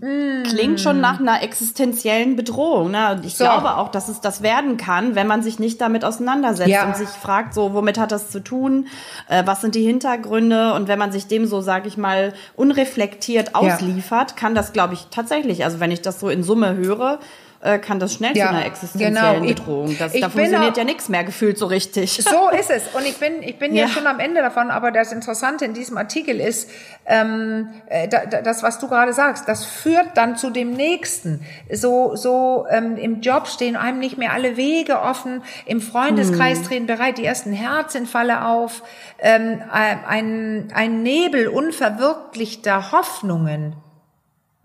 [0.00, 2.90] Klingt schon nach einer existenziellen Bedrohung.
[2.90, 3.12] Ne?
[3.12, 3.44] Und ich so.
[3.44, 6.86] glaube auch, dass es das werden kann, wenn man sich nicht damit auseinandersetzt ja.
[6.86, 8.86] und sich fragt, so, womit hat das zu tun?
[9.28, 10.74] Äh, was sind die Hintergründe?
[10.74, 14.36] Und wenn man sich dem so, sage ich mal, unreflektiert ausliefert, ja.
[14.36, 17.18] kann das, glaube ich, tatsächlich, also wenn ich das so in Summe höre,
[17.62, 19.40] äh, kann das schnell ja, zu einer existenziellen genau.
[19.40, 19.96] Bedrohung.
[19.98, 22.22] Das, ich da funktioniert auch, ja nichts mehr gefühlt so richtig.
[22.22, 22.84] So ist es.
[22.94, 23.86] Und ich bin, ich bin ja.
[23.88, 26.70] schon am Ende davon, aber das Interessante in diesem Artikel ist,
[27.04, 31.44] ähm, äh, da, das, was du gerade sagst, das führt dann zu dem nächsten.
[31.70, 36.64] So, so ähm, im Job stehen einem nicht mehr alle Wege offen, im Freundeskreis hm.
[36.64, 38.82] drehen bereit die ersten Herzinfalle auf,
[39.18, 43.76] ähm, ein, ein Nebel unverwirklichter Hoffnungen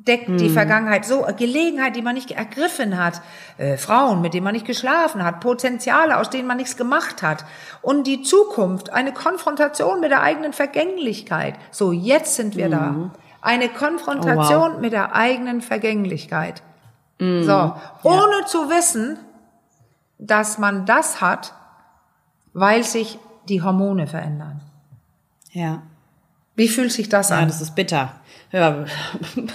[0.08, 0.38] deckt hm.
[0.38, 3.22] die Vergangenheit so Gelegenheit, die man nicht ergriffen hat,
[3.58, 7.46] äh, Frauen, mit denen man nicht geschlafen hat, Potenziale, aus denen man nichts gemacht hat
[7.82, 11.56] und die Zukunft, eine Konfrontation mit der eigenen Vergänglichkeit.
[11.72, 12.72] So, jetzt sind wir hm.
[12.72, 13.12] da.
[13.42, 14.82] Eine Konfrontation oh, wow.
[14.82, 16.64] mit der eigenen Vergänglichkeit.
[17.20, 17.44] Hm.
[17.44, 18.46] So, ohne ja.
[18.46, 19.20] zu wissen,
[20.18, 21.54] dass man das hat,
[22.54, 24.62] weil sich die Hormone verändern.
[25.52, 25.84] Ja.
[26.56, 27.42] Wie fühlt sich das an?
[27.42, 28.14] Ja, das ist bitter
[28.56, 28.86] ja,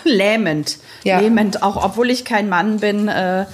[0.05, 0.79] lähmend.
[1.05, 1.21] Ja.
[1.21, 3.47] Lähmend, auch obwohl ich kein Mann bin, äh,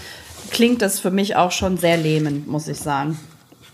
[0.51, 3.19] klingt das für mich auch schon sehr lähmend, muss ich sagen.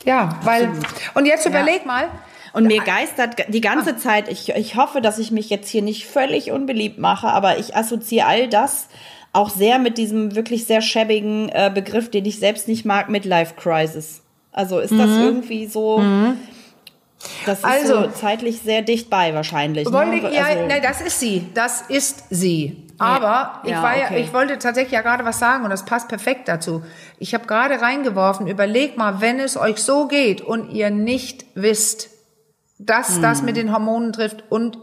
[0.04, 0.70] Ja, weil,
[1.14, 1.86] und jetzt überleg ja.
[1.86, 2.08] mal.
[2.52, 6.06] Und mir geistert die ganze Zeit, ich, ich hoffe, dass ich mich jetzt hier nicht
[6.06, 8.88] völlig unbeliebt mache, aber ich assoziiere all das
[9.32, 13.54] auch sehr mit diesem wirklich sehr schäbigen äh, Begriff, den ich selbst nicht mag, Midlife
[13.54, 14.20] Crisis.
[14.52, 15.22] Also ist das mhm.
[15.22, 16.36] irgendwie so, mhm.
[17.46, 19.86] Das ist also, so zeitlich sehr dicht bei wahrscheinlich.
[19.86, 19.92] Ne?
[19.92, 21.48] Wollte, ja, also, nein, das ist sie.
[21.54, 22.88] Das ist sie.
[22.98, 26.08] Aber ich, ja, war ja, ich wollte tatsächlich ja gerade was sagen und das passt
[26.08, 26.84] perfekt dazu.
[27.18, 32.10] Ich habe gerade reingeworfen, überlegt mal, wenn es euch so geht und ihr nicht wisst,
[32.78, 33.22] dass hm.
[33.22, 34.78] das mit den Hormonen trifft und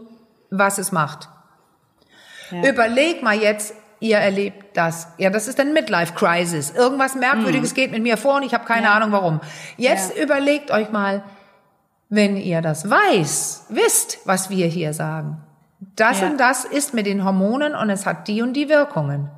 [0.50, 1.28] was es macht.
[2.50, 2.68] Ja.
[2.68, 5.08] Überleg mal jetzt, ihr erlebt das.
[5.16, 6.72] Ja, das ist ein Midlife Crisis.
[6.72, 7.74] Irgendwas Merkwürdiges hm.
[7.74, 8.94] geht mit mir vor und ich habe keine ja.
[8.94, 9.40] Ahnung warum.
[9.76, 11.22] Jetzt überlegt euch mal,
[12.10, 15.38] wenn ihr das weiß, wisst, was wir hier sagen.
[15.96, 16.28] Das ja.
[16.28, 19.30] und das ist mit den Hormonen und es hat die und die Wirkungen.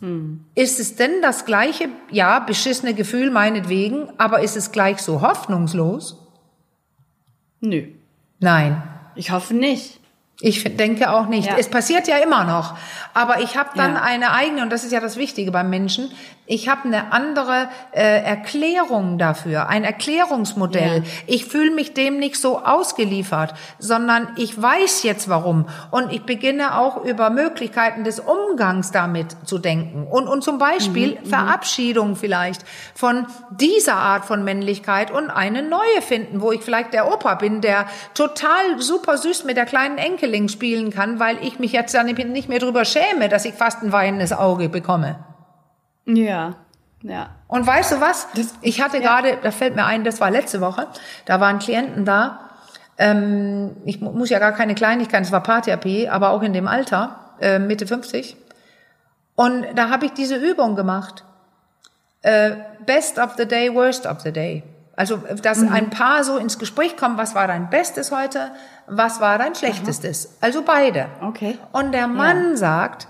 [0.00, 0.44] Hm.
[0.54, 6.20] Ist es denn das gleiche, ja, beschissene Gefühl meinetwegen, aber ist es gleich so hoffnungslos?
[7.60, 7.88] Nö.
[8.38, 8.82] Nein.
[9.16, 10.00] Ich hoffe nicht.
[10.44, 11.48] Ich denke auch nicht.
[11.48, 11.56] Ja.
[11.58, 12.76] Es passiert ja immer noch.
[13.14, 14.02] Aber ich habe dann ja.
[14.02, 16.10] eine eigene, und das ist ja das Wichtige beim Menschen,
[16.46, 20.98] ich habe eine andere äh, Erklärung dafür, ein Erklärungsmodell.
[20.98, 21.10] Ja.
[21.26, 25.66] Ich fühle mich dem nicht so ausgeliefert, sondern ich weiß jetzt warum.
[25.90, 30.06] Und ich beginne auch über Möglichkeiten des Umgangs damit zu denken.
[30.06, 31.26] Und, und zum Beispiel mhm, mhm.
[31.30, 32.62] Verabschiedung vielleicht
[32.94, 37.62] von dieser Art von Männlichkeit und eine neue finden, wo ich vielleicht der Opa bin,
[37.62, 42.06] der total super süß mit der kleinen Enkelin spielen kann, weil ich mich jetzt dann
[42.06, 45.18] nicht mehr drüber schäme, dass ich fast ein weinendes Auge bekomme.
[46.06, 46.54] Ja,
[47.02, 47.30] ja.
[47.48, 48.28] Und weißt du was?
[48.34, 49.02] Das, ich hatte ja.
[49.02, 50.86] gerade, da fällt mir ein, das war letzte Woche,
[51.26, 52.50] da waren Klienten da.
[52.96, 57.34] Ähm, ich muss ja gar keine Kleinigkeit, es war Paartherapie, aber auch in dem Alter,
[57.40, 58.36] äh, Mitte 50.
[59.34, 61.24] Und da habe ich diese Übung gemacht.
[62.22, 62.52] Äh,
[62.86, 64.62] best of the day, worst of the day.
[64.96, 65.72] Also, dass mhm.
[65.72, 68.52] ein Paar so ins Gespräch kommt, was war dein Bestes heute,
[68.86, 70.26] was war dein Schlechtestes?
[70.26, 70.34] Aha.
[70.40, 71.06] Also beide.
[71.20, 71.58] Okay.
[71.72, 72.56] Und der Mann ja.
[72.56, 73.08] sagt,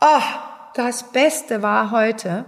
[0.00, 0.22] oh,
[0.74, 2.44] das Beste war heute,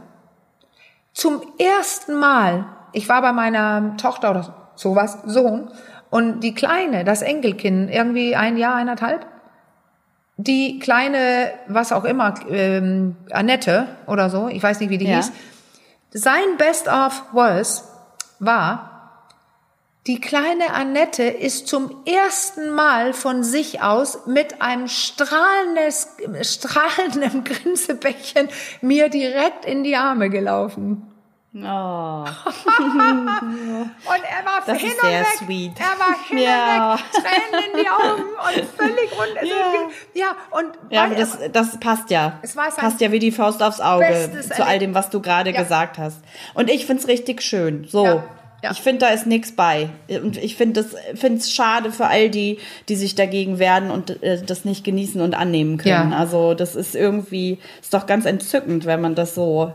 [1.13, 5.71] zum ersten Mal, ich war bei meiner Tochter oder sowas, Sohn,
[6.11, 9.27] und die Kleine, das Enkelkind, irgendwie ein Jahr, eineinhalb,
[10.37, 15.17] die kleine, was auch immer, ähm, Annette oder so, ich weiß nicht, wie die ja.
[15.17, 15.33] hieß,
[16.11, 17.98] sein Best of was
[18.39, 18.99] war,
[20.07, 25.85] die kleine Annette ist zum ersten Mal von sich aus mit einem strahlenden
[27.45, 28.49] Grinsebäckchen
[28.81, 31.13] mir direkt in die Arme gelaufen.
[31.65, 32.25] Oh.
[32.25, 32.29] und
[32.85, 35.27] er war das hin ist und sehr weg.
[35.39, 35.73] Sweet.
[35.79, 36.93] Er war hin ja.
[36.93, 39.39] und weg, Tränen in die Augen und völlig rund.
[39.39, 39.53] Also
[40.15, 40.27] ja.
[40.27, 42.39] ja, und ja, weil, das, das passt ja.
[42.43, 45.51] Es war passt ja wie die Faust aufs Auge zu all dem, was du gerade
[45.51, 45.63] ja.
[45.63, 46.21] gesagt hast.
[46.55, 47.87] Und ich find's richtig schön.
[47.89, 48.05] So.
[48.05, 48.25] Ja.
[48.63, 48.73] Ja.
[48.73, 49.89] Ich finde, da ist nichts bei.
[50.09, 54.65] Und ich finde es schade für all die, die sich dagegen wehren und äh, das
[54.65, 56.11] nicht genießen und annehmen können.
[56.11, 56.19] Ja.
[56.19, 59.73] Also das ist irgendwie, ist doch ganz entzückend, wenn man das so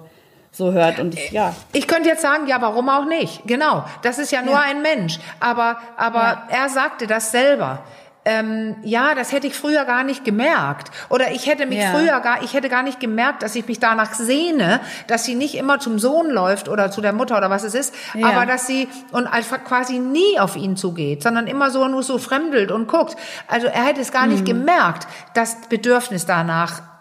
[0.53, 1.53] so hört und ich, ja.
[1.73, 3.41] Ich könnte jetzt sagen, ja, warum auch nicht?
[3.45, 4.61] Genau, das ist ja nur ja.
[4.61, 5.19] ein Mensch.
[5.39, 7.83] Aber aber er sagte das selber
[8.25, 10.91] ähm, ja, das hätte ich früher gar nicht gemerkt.
[11.09, 11.91] Oder ich hätte mich ja.
[11.91, 15.55] früher gar, ich hätte gar nicht gemerkt, dass ich mich danach sehne, dass sie nicht
[15.55, 18.27] immer zum Sohn läuft oder zu der Mutter oder was es ist, ja.
[18.27, 22.17] aber dass sie und einfach quasi nie auf ihn zugeht, sondern immer so nur so
[22.17, 23.15] fremdelt und guckt.
[23.47, 24.33] Also er hätte es gar mhm.
[24.33, 26.92] nicht gemerkt, das Bedürfnis danach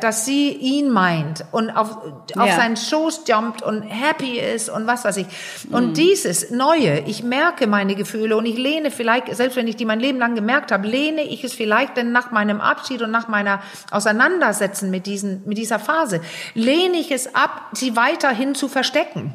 [0.00, 1.96] dass sie ihn meint und auf,
[2.36, 2.56] auf ja.
[2.56, 5.26] seinen Schoß jumpt und happy ist und was weiß ich.
[5.70, 5.94] Und mhm.
[5.94, 10.00] dieses Neue, ich merke meine Gefühle und ich lehne vielleicht, selbst wenn ich die mein
[10.00, 13.60] Leben lang gemerkt habe, lehne ich es vielleicht denn nach meinem Abschied und nach meiner
[13.90, 16.20] Auseinandersetzen mit diesen, mit dieser Phase,
[16.54, 19.34] lehne ich es ab, sie weiterhin zu verstecken.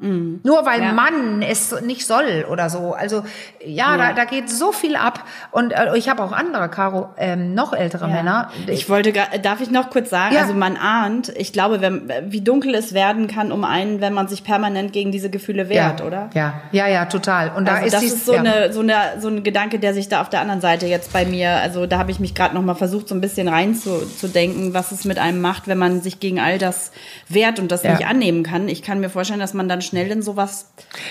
[0.00, 0.40] Mhm.
[0.44, 0.92] Nur weil ja.
[0.92, 2.94] Mann es nicht soll oder so.
[2.94, 3.24] Also
[3.64, 3.96] ja, ja.
[3.96, 5.24] Da, da geht so viel ab.
[5.50, 8.14] Und äh, ich habe auch andere, Caro, ähm, noch ältere ja.
[8.14, 8.50] Männer.
[8.68, 12.76] Ich wollte, darf ich noch kurz sagen, also man ahnt, ich glaube, wenn, wie dunkel
[12.76, 16.30] es werden kann um einen, wenn man sich permanent gegen diese Gefühle wehrt, oder?
[16.32, 17.50] Ja, ja, ja, total.
[17.56, 19.94] Und da also ist das dies, ist so eine so eine so ein Gedanke, der
[19.94, 22.54] sich da auf der anderen Seite jetzt bei mir, also da habe ich mich gerade
[22.54, 26.20] noch mal versucht, so ein bisschen reinzudenken, was es mit einem macht, wenn man sich
[26.20, 26.92] gegen all das
[27.28, 28.68] wehrt und das nicht annehmen kann.
[28.68, 30.66] Ich kann mir vorstellen, dass man dann schnell in sowas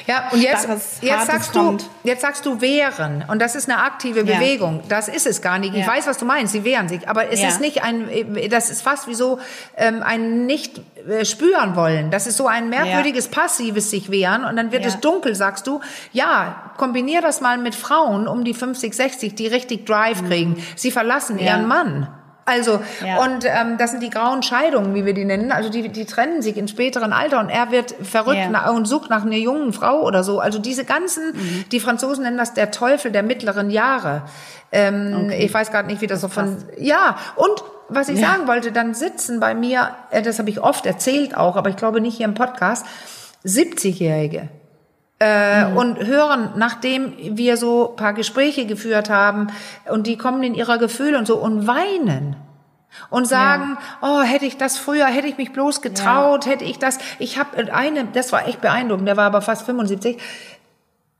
[0.05, 1.81] Ja, und jetzt, Starres, jetzt sagst kommt.
[1.81, 3.25] du, jetzt sagst du wehren.
[3.27, 4.37] Und das ist eine aktive ja.
[4.37, 4.83] Bewegung.
[4.89, 5.73] Das ist es gar nicht.
[5.73, 5.87] Ich ja.
[5.87, 6.53] weiß, was du meinst.
[6.53, 7.07] Sie wehren sich.
[7.07, 7.49] Aber es ja.
[7.49, 8.07] ist nicht ein,
[8.49, 9.39] das ist fast wie so,
[9.75, 12.11] ähm, ein nicht äh, spüren wollen.
[12.11, 14.45] Das ist so ein merkwürdiges passives sich wehren.
[14.45, 15.81] Und dann wird es dunkel, sagst du.
[16.13, 20.27] Ja, kombinier das mal mit Frauen um die 50, 60, die richtig Drive mhm.
[20.27, 20.63] kriegen.
[20.75, 22.07] Sie verlassen ihren Mann.
[22.47, 23.21] Also, ja.
[23.21, 25.51] und ähm, das sind die grauen Scheidungen, wie wir die nennen.
[25.51, 28.49] Also die, die trennen sich in späteren Alter und er wird verrückt ja.
[28.49, 30.39] nach, und sucht nach einer jungen Frau oder so.
[30.39, 31.65] Also diese ganzen, mhm.
[31.73, 34.23] die Franzosen nennen das der Teufel der mittleren Jahre.
[34.71, 35.43] Ähm, okay.
[35.43, 36.63] Ich weiß gerade nicht, wie das so von.
[36.77, 38.29] Ja, und was ich ja.
[38.29, 41.75] sagen wollte, dann sitzen bei mir, äh, das habe ich oft erzählt auch, aber ich
[41.75, 42.85] glaube nicht hier im Podcast,
[43.45, 44.47] 70-Jährige.
[45.19, 45.77] Äh, mhm.
[45.77, 49.47] und hören, nachdem wir so paar Gespräche geführt haben
[49.89, 52.35] und die kommen in ihrer Gefühle und so und weinen
[53.09, 54.07] und sagen, ja.
[54.07, 56.51] oh, hätte ich das früher, hätte ich mich bloß getraut, ja.
[56.51, 60.17] hätte ich das, ich habe eine, das war echt beeindruckend, der war aber fast 75.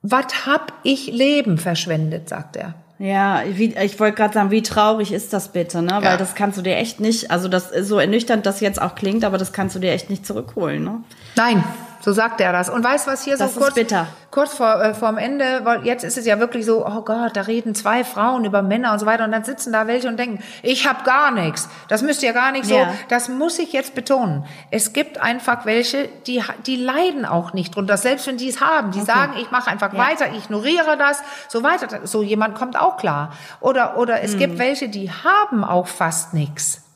[0.04, 2.76] Was hab ich Leben verschwendet, sagt er.
[3.00, 6.00] Ja, wie, ich wollte gerade sagen, wie traurig ist das bitte, ne?
[6.02, 9.24] Weil das kannst du dir echt nicht, also das so ernüchternd das jetzt auch klingt,
[9.24, 11.04] aber das kannst du dir echt nicht zurückholen, ne?
[11.36, 11.64] Nein,
[12.08, 12.70] So sagt er das.
[12.70, 14.08] Und weißt was hier das so kurz, bitter.
[14.32, 17.42] kurz vor äh, vorm Ende, weil jetzt ist es ja wirklich so, oh Gott, da
[17.42, 20.42] reden zwei Frauen über Männer und so weiter und dann sitzen da welche und denken,
[20.64, 21.68] ich habe gar nichts.
[21.90, 22.76] Das müsst ihr gar nicht so.
[22.78, 22.94] Ja.
[23.10, 24.46] Das muss ich jetzt betonen.
[24.72, 28.92] Es gibt einfach welche, die die leiden auch nicht drunter, selbst wenn die es haben.
[28.92, 30.00] Die sagen, ich mache einfach Ja.
[30.00, 32.08] weiter, ich ignoriere das, so weiter.
[32.08, 33.34] So jemand kommt auch klar.
[33.60, 34.40] Oder oder es Mhm.
[34.40, 36.87] gibt welche, die haben auch fast nichts.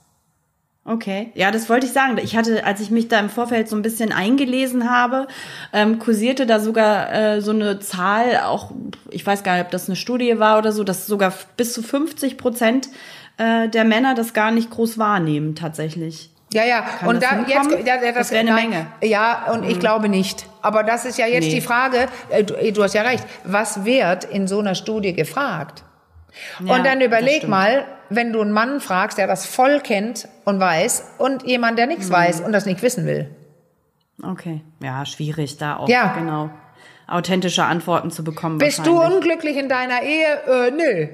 [0.84, 2.18] Okay, ja, das wollte ich sagen.
[2.24, 5.28] Ich hatte, als ich mich da im Vorfeld so ein bisschen eingelesen habe,
[5.74, 8.72] ähm, kursierte da sogar äh, so eine Zahl, auch,
[9.12, 11.84] ich weiß gar nicht, ob das eine Studie war oder so, dass sogar bis zu
[11.84, 12.90] 50 Prozent
[13.38, 16.32] äh, der Männer das gar nicht groß wahrnehmen, tatsächlich.
[16.52, 16.82] Ja, ja.
[16.82, 18.70] Kann und das da jetzt ja, ja, Das wäre eine nein.
[18.72, 18.88] Menge.
[19.04, 20.48] Ja, und ich glaube nicht.
[20.64, 21.54] Aber das ist ja jetzt Nee.
[21.56, 22.08] die Frage.
[22.30, 23.24] äh, Du, du hast ja recht.
[23.46, 25.84] Was wird in so einer Studie gefragt?
[26.64, 30.60] Ja, und dann überleg mal, wenn du einen Mann fragst, der das voll kennt und
[30.60, 31.92] weiß, und jemand, der Mhm.
[31.94, 33.30] nichts weiß und das nicht wissen will.
[34.24, 36.14] Okay, ja, schwierig da auch, Ja.
[36.18, 36.50] genau,
[37.08, 38.58] authentische Antworten zu bekommen.
[38.60, 40.68] Bist du unglücklich in deiner Ehe?
[40.68, 41.08] Äh, nö.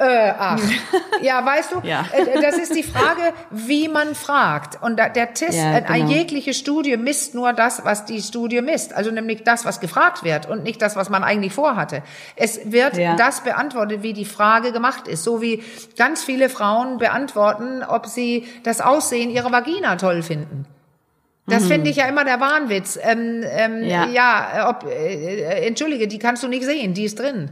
[0.00, 0.58] Äh, ach.
[1.22, 2.06] Ja, weißt du, Ja.
[2.12, 4.82] äh, das ist die Frage, wie man fragt.
[4.82, 6.08] Und der Test, Ja, äh, genau.
[6.10, 8.94] jegliche Studie misst nur das, was die Studie misst.
[8.94, 12.02] Also nämlich das, was gefragt wird und nicht das, was man eigentlich vorhatte.
[12.36, 13.16] Es wird Ja.
[13.16, 15.24] das beantwortet, wie die Frage gemacht ist.
[15.24, 15.62] So wie
[15.98, 20.64] ganz viele Frauen beantworten, ob sie das Aussehen ihrer Vagina toll finden.
[21.46, 22.98] Das finde ich ja immer der Wahnwitz.
[23.02, 24.12] Ähm, ähm, ja, Mhm.
[24.14, 24.68] Ja.
[24.70, 27.50] ob, äh, äh, entschuldige, die kannst du nicht sehen, die ist drin.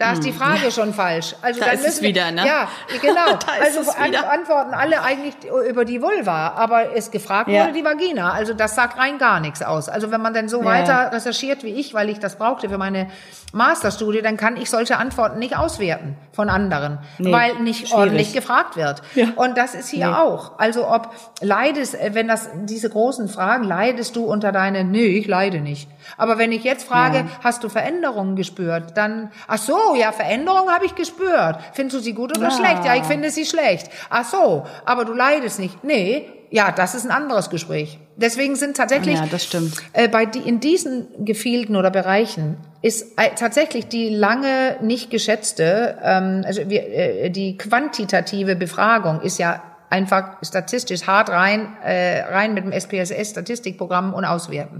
[0.00, 1.34] Da ist die Frage schon falsch.
[1.42, 2.46] Also Da dann ist es müssen wir- wieder, ne?
[2.46, 2.68] Ja,
[3.00, 3.38] genau.
[3.62, 5.34] Also es an, antworten alle eigentlich
[5.68, 7.62] über die Vulva, aber es gefragt Ja.
[7.64, 8.32] wurde die Vagina.
[8.32, 9.88] Also das sagt rein gar nichts aus.
[9.88, 10.64] Also wenn man dann so Ja.
[10.64, 13.08] weiter recherchiert wie ich, weil ich das brauchte für meine
[13.52, 17.94] Masterstudie, dann kann ich solche Antworten nicht auswerten von anderen, Nee, weil nicht schwierig.
[17.94, 19.02] ordentlich gefragt wird.
[19.14, 19.26] Ja.
[19.36, 20.14] Und das ist hier Nee.
[20.14, 20.58] auch.
[20.58, 21.10] Also ob
[21.40, 25.88] leidest, äh, wenn das diese großen Fragen, leidest du unter deine, nee, ich leide nicht.
[26.16, 27.24] Aber wenn ich jetzt frage, Ja.
[27.42, 31.58] hast du Veränderungen gespürt, dann, ach so, ja, Veränderungen habe ich gespürt.
[31.72, 32.50] Findest du sie gut oder Ja.
[32.50, 32.84] schlecht?
[32.84, 33.90] Ja, ich finde sie schlecht.
[34.08, 35.82] Ach so, aber du leidest nicht.
[35.84, 37.98] Nee, ja, das ist ein anderes Gespräch.
[38.16, 39.74] Deswegen sind tatsächlich Ja, das stimmt.
[39.92, 45.98] äh, bei die, in diesen Gefilden oder Bereichen ist äh, tatsächlich die lange nicht geschätzte,
[46.02, 52.54] ähm, also wir, äh, die quantitative Befragung ist ja einfach statistisch hart rein, äh, rein
[52.54, 54.76] mit dem SPSS-Statistikprogramm und auswerten.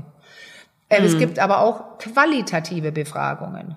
[0.90, 1.04] Mhm.
[1.04, 3.76] Es gibt aber auch qualitative Befragungen.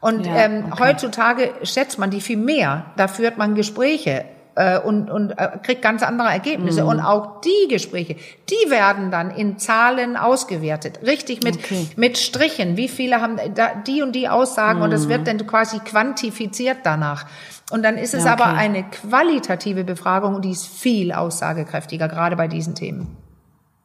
[0.00, 0.82] Und Ja, ähm, okay.
[0.90, 2.86] heutzutage schätzt man die viel mehr.
[2.96, 4.24] Da führt man Gespräche
[4.56, 6.82] äh, und, und äh, kriegt ganz andere Ergebnisse.
[6.82, 6.88] Mhm.
[6.88, 8.14] Und auch die Gespräche,
[8.50, 11.00] die werden dann in Zahlen ausgewertet.
[11.02, 11.88] Richtig mit, Okay.
[11.96, 12.76] mit Strichen.
[12.76, 14.92] Wie viele haben da, die und die Aussagen und Mhm.
[14.92, 17.26] das wird dann quasi quantifiziert danach.
[17.70, 18.58] Und dann ist es Ja, aber okay.
[18.58, 23.16] eine qualitative Befragung und die ist viel aussagekräftiger, gerade bei diesen Themen.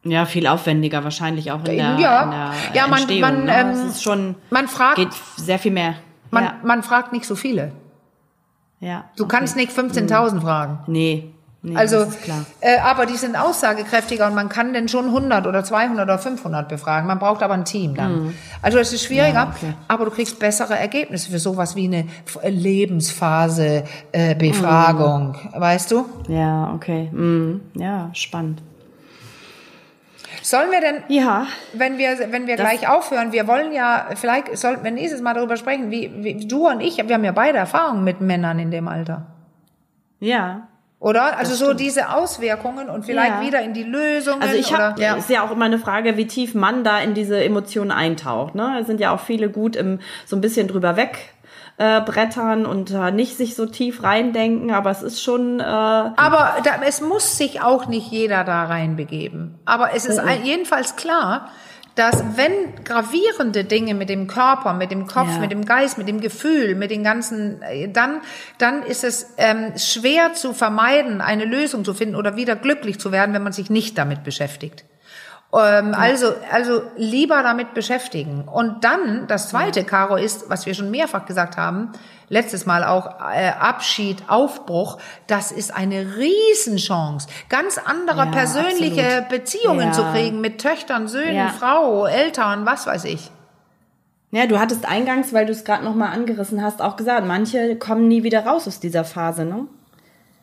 [0.02, 2.22] Ja, viel aufwendiger wahrscheinlich auch in der, Ja.
[2.24, 3.20] in der Ja, man- Entstehung.
[3.20, 3.54] man, ne?
[3.60, 5.94] ähm, es ist schon, Man fragt, geht sehr viel mehr.
[6.30, 7.72] man, ja, man fragt nicht so viele.
[8.80, 9.04] ja.
[9.16, 10.78] Du kannst nicht 15.000 fragen.
[10.86, 12.06] Nee, nee Also,
[12.62, 16.66] äh, aber die sind aussagekräftiger und man kann denn schon 100 oder 200 oder 500
[16.70, 17.06] befragen.
[17.06, 18.32] Man braucht aber ein Team dann.
[18.62, 19.52] Also es ist schwieriger, Mhm.
[19.52, 19.74] Ja, okay.
[19.86, 25.60] aber du kriegst bessere Ergebnisse für sowas wie eine F- Lebensphase äh, Befragung, Mhm.
[25.60, 26.06] weißt du?
[26.28, 27.10] Ja, okay.
[27.12, 27.60] Mhm.
[27.74, 28.62] Ja, spannend.
[30.42, 34.84] Sollen wir denn, Ja, wenn wir wenn wir gleich aufhören, wir wollen ja vielleicht sollten
[34.84, 38.04] wir nächstes Mal darüber sprechen, wie, wie du und ich, wir haben ja beide Erfahrungen
[38.04, 39.26] mit Männern in dem Alter.
[40.20, 40.66] ja.
[41.02, 41.38] Oder?
[41.38, 43.40] Also so diese Auswirkungen und vielleicht Ja.
[43.40, 44.42] wieder in die Lösungen.
[44.42, 45.00] Also ich habe?
[45.00, 45.14] Ja.
[45.14, 48.54] ist ja auch immer eine Frage, wie tief man da in diese Emotionen eintaucht.
[48.54, 48.76] Ne?
[48.82, 51.32] Es sind ja auch viele gut im so ein bisschen drüber weg
[51.80, 56.56] äh, brettern und äh, nicht sich so tief reindenken, aber es ist schon äh, Aber
[56.62, 59.54] da, es muss sich auch nicht jeder da reinbegeben.
[59.64, 61.48] Aber es ist ein, jedenfalls klar,
[61.94, 62.52] dass wenn
[62.84, 65.38] gravierende Dinge mit dem Körper, mit dem Kopf, Ja.
[65.38, 68.20] mit dem Geist, mit dem Gefühl, mit den ganzen, äh, dann,
[68.58, 73.10] dann ist es ähm, schwer zu vermeiden, eine Lösung zu finden oder wieder glücklich zu
[73.10, 74.84] werden, wenn man sich nicht damit beschäftigt.
[75.52, 78.42] Ähm, Also, also lieber damit beschäftigen.
[78.46, 81.90] Und dann, das zweite, Caro, ist, was wir schon mehrfach gesagt haben,
[82.28, 89.28] letztes Mal auch, äh, Abschied, Aufbruch, das ist eine Riesenchance, ganz andere Ja, persönliche absolut.
[89.30, 89.92] Beziehungen Ja.
[89.92, 91.48] zu kriegen mit Töchtern, Söhnen, Ja.
[91.48, 93.30] Frau, Eltern, was weiß ich.
[94.30, 97.74] Ja, du hattest eingangs, weil du es gerade noch mal angerissen hast, auch gesagt, manche
[97.74, 99.66] kommen nie wieder raus aus dieser Phase, ne?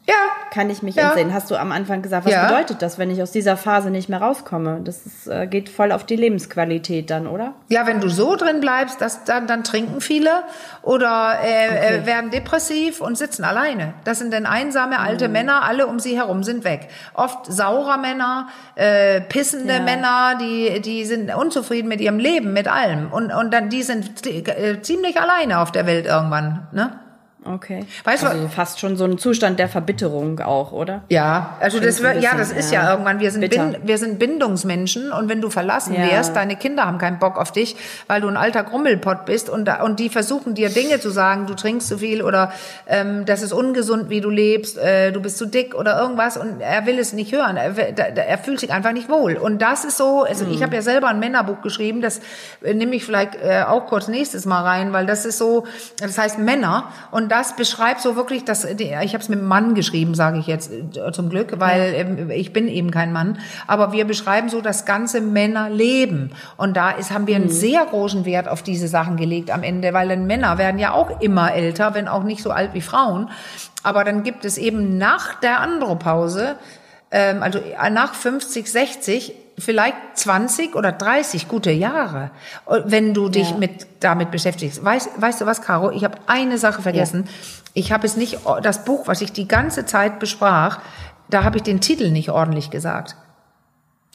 [0.08, 0.16] Ja.
[0.52, 1.10] Kann ich mich ja.
[1.10, 1.34] entsinnen.
[1.34, 2.48] Hast du am Anfang gesagt, was ja.
[2.48, 4.80] bedeutet das, wenn ich aus dieser Phase nicht mehr rauskomme?
[4.84, 7.54] Das ist, äh, geht voll auf die Lebensqualität dann, oder?
[7.68, 10.44] Ja, wenn du so drin bleibst, das, dann, dann trinken viele
[10.82, 11.98] oder äh, äh okay.
[11.98, 13.94] äh, werden depressiv und sitzen alleine.
[14.06, 15.34] Das sind dann einsame alte mhm.
[15.34, 16.88] Männer, alle um sie herum sind weg.
[17.14, 19.82] Oft saurer Männer, äh, pissende ja.
[19.82, 23.12] Männer, die, die sind unzufrieden mit ihrem Leben, mit allem.
[23.12, 27.00] Und, und dann, die sind äh, ziemlich alleine auf der Welt irgendwann, ne?
[27.54, 27.86] Okay.
[28.04, 31.04] Weißt also du, fast schon so ein Zustand der Verbitterung auch, oder?
[31.10, 34.20] Ja, also das bisschen, ja, das ist ja, ja irgendwann wir sind bin, wir sind
[34.20, 36.12] Bindungsmenschen und wenn du verlassen ja.
[36.12, 37.76] wirst, deine Kinder haben keinen Bock auf dich,
[38.08, 41.54] weil du ein alter Grummelpott bist und und die versuchen dir Dinge zu sagen, du
[41.54, 42.52] trinkst zu viel oder
[42.88, 46.60] ähm, das ist ungesund, wie du lebst, äh, du bist zu dick oder irgendwas und
[46.60, 47.58] er will es nicht hören.
[47.58, 50.52] Er, er fühlt sich einfach nicht wohl und das ist so, also mhm.
[50.52, 52.20] ich habe ja selber ein Männerbuch geschrieben, das
[52.62, 55.66] äh, nehme ich vielleicht äh, auch kurz nächstes Mal rein, weil das ist so,
[56.00, 60.16] das heißt Männer und das beschreibt so wirklich, dass ich habe es mit Mann geschrieben,
[60.16, 63.40] sage ich jetzt äh, zum Glück, weil ähm, ich bin eben kein Mann.
[63.68, 67.52] Aber wir beschreiben so das ganze Männerleben und da ist haben wir einen mhm.
[67.52, 71.22] sehr großen Wert auf diese Sachen gelegt am Ende, weil dann Männer werden ja auch
[71.22, 73.30] immer älter, wenn auch nicht so alt wie Frauen.
[73.84, 76.56] Aber dann gibt es eben nach der Andropause
[77.12, 77.60] ähm, also
[77.92, 82.32] nach 50, 60 vielleicht 20 oder 30 gute Jahre,
[82.86, 83.58] wenn du dich ja.
[83.58, 84.84] mit damit beschäftigst.
[84.84, 85.92] Weißt, weißt du was, Caro?
[85.92, 87.24] Ich habe eine Sache vergessen.
[87.26, 87.32] Ja.
[87.74, 90.80] Ich habe es nicht, das Buch, was ich die ganze Zeit besprach,
[91.30, 93.16] da habe ich den Titel nicht ordentlich gesagt.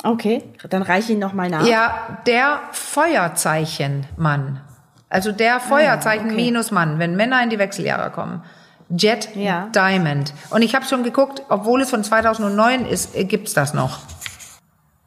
[0.05, 1.67] Okay, dann reiche ihn noch mal nach.
[1.67, 4.61] Ja, der Feuerzeichenmann.
[5.09, 6.43] Also der Feuerzeichen ah, okay.
[6.43, 8.43] minus Mann, wenn Männer in die Wechseljahre kommen.
[8.89, 9.69] Jet ja.
[9.75, 10.33] Diamond.
[10.51, 14.01] Und ich habe schon geguckt, obwohl es von 2009 ist, äh, gibt's das noch.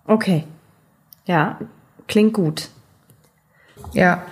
[0.07, 0.43] Okay.
[1.25, 1.59] Ja,
[2.07, 2.69] klingt gut.
[3.93, 4.23] Ja.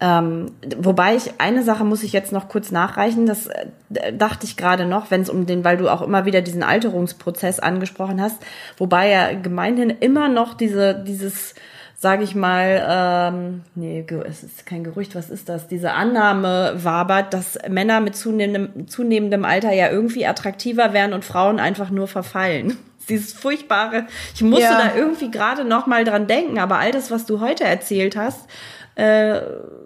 [0.00, 0.46] Ähm,
[0.78, 3.24] wobei ich eine Sache muss ich jetzt noch kurz nachreichen.
[3.26, 6.40] Das äh, dachte ich gerade noch, wenn es um den, weil du auch immer wieder
[6.40, 8.38] diesen Alterungsprozess angesprochen hast,
[8.78, 11.54] wobei ja gemeinhin immer noch diese dieses
[12.02, 15.68] sage ich mal, ähm, nee, es ist kein Gerücht, was ist das?
[15.68, 21.60] Diese Annahme wabert, dass Männer mit zunehmendem, zunehmendem Alter ja irgendwie attraktiver werden und Frauen
[21.60, 22.76] einfach nur verfallen
[23.08, 24.08] dieses furchtbare.
[24.34, 24.82] Ich musste ja.
[24.82, 28.48] da irgendwie gerade noch mal dran denken, aber all das, was du heute erzählt hast,
[28.96, 29.40] äh,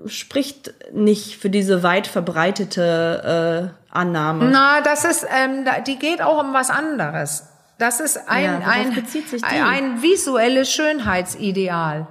[0.06, 4.46] spricht nicht für diese weit verbreitete äh, Annahme.
[4.50, 7.44] Na, das ist, ähm, die geht auch um was anderes.
[7.78, 9.06] Das ist ein, ja, ein,
[9.42, 12.06] ein visuelles Schönheitsideal.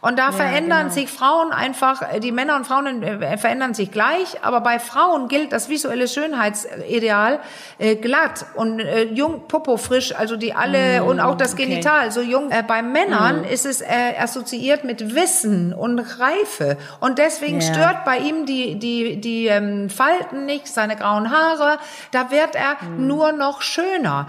[0.00, 0.94] Und da ja, verändern genau.
[0.94, 5.28] sich Frauen einfach, äh, die Männer und Frauen äh, verändern sich gleich, aber bei Frauen
[5.28, 7.40] gilt das visuelle Schönheitsideal
[7.78, 12.06] äh, glatt und äh, jung, popo frisch, also die alle mm, und auch das Genital
[12.06, 12.10] okay.
[12.10, 12.50] so jung.
[12.50, 13.44] Äh, bei Männern mm.
[13.44, 17.72] ist es äh, assoziiert mit Wissen und Reife und deswegen ja.
[17.72, 21.78] stört bei ihm die die die ähm, Falten nicht, seine grauen Haare.
[22.10, 23.06] Da wird er mm.
[23.06, 24.28] nur noch schöner.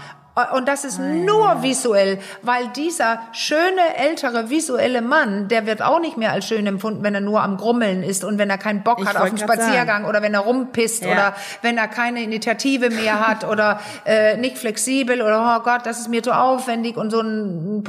[0.54, 6.18] Und das ist nur visuell, weil dieser schöne ältere visuelle Mann, der wird auch nicht
[6.18, 9.00] mehr als schön empfunden, wenn er nur am Grummeln ist und wenn er keinen Bock
[9.02, 10.06] ich hat auf einen Spaziergang sagen.
[10.06, 11.12] oder wenn er rumpisst ja.
[11.12, 16.00] oder wenn er keine Initiative mehr hat oder äh, nicht flexibel oder oh Gott, das
[16.00, 17.84] ist mir zu aufwendig und so ein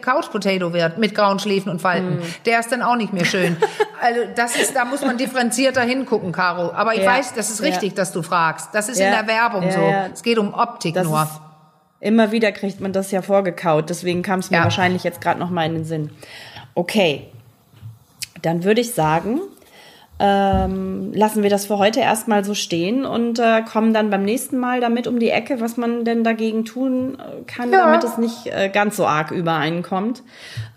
[0.00, 2.16] Couch Potato wird mit grauen Schläfen und Falten.
[2.16, 2.22] Mm.
[2.46, 3.56] Der ist dann auch nicht mehr schön.
[4.00, 6.72] also das ist, da muss man differenzierter hingucken, Caro.
[6.72, 7.10] Aber ich ja.
[7.10, 7.96] weiß, das ist richtig, ja.
[7.96, 8.70] dass du fragst.
[8.72, 9.80] Das ist in der Werbung so.
[10.12, 11.28] Es geht um Optik das nur.
[12.02, 14.64] Immer wieder kriegt man das ja vorgekaut, deswegen kam es mir ja.
[14.64, 16.10] wahrscheinlich jetzt gerade noch mal in den Sinn.
[16.74, 17.28] Okay,
[18.42, 19.40] dann würde ich sagen,
[20.18, 24.58] ähm, lassen wir das für heute erstmal so stehen und äh, kommen dann beim nächsten
[24.58, 27.86] Mal damit um die Ecke, was man denn dagegen tun äh, kann, ja.
[27.86, 30.24] damit es nicht äh, ganz so arg übereinkommt.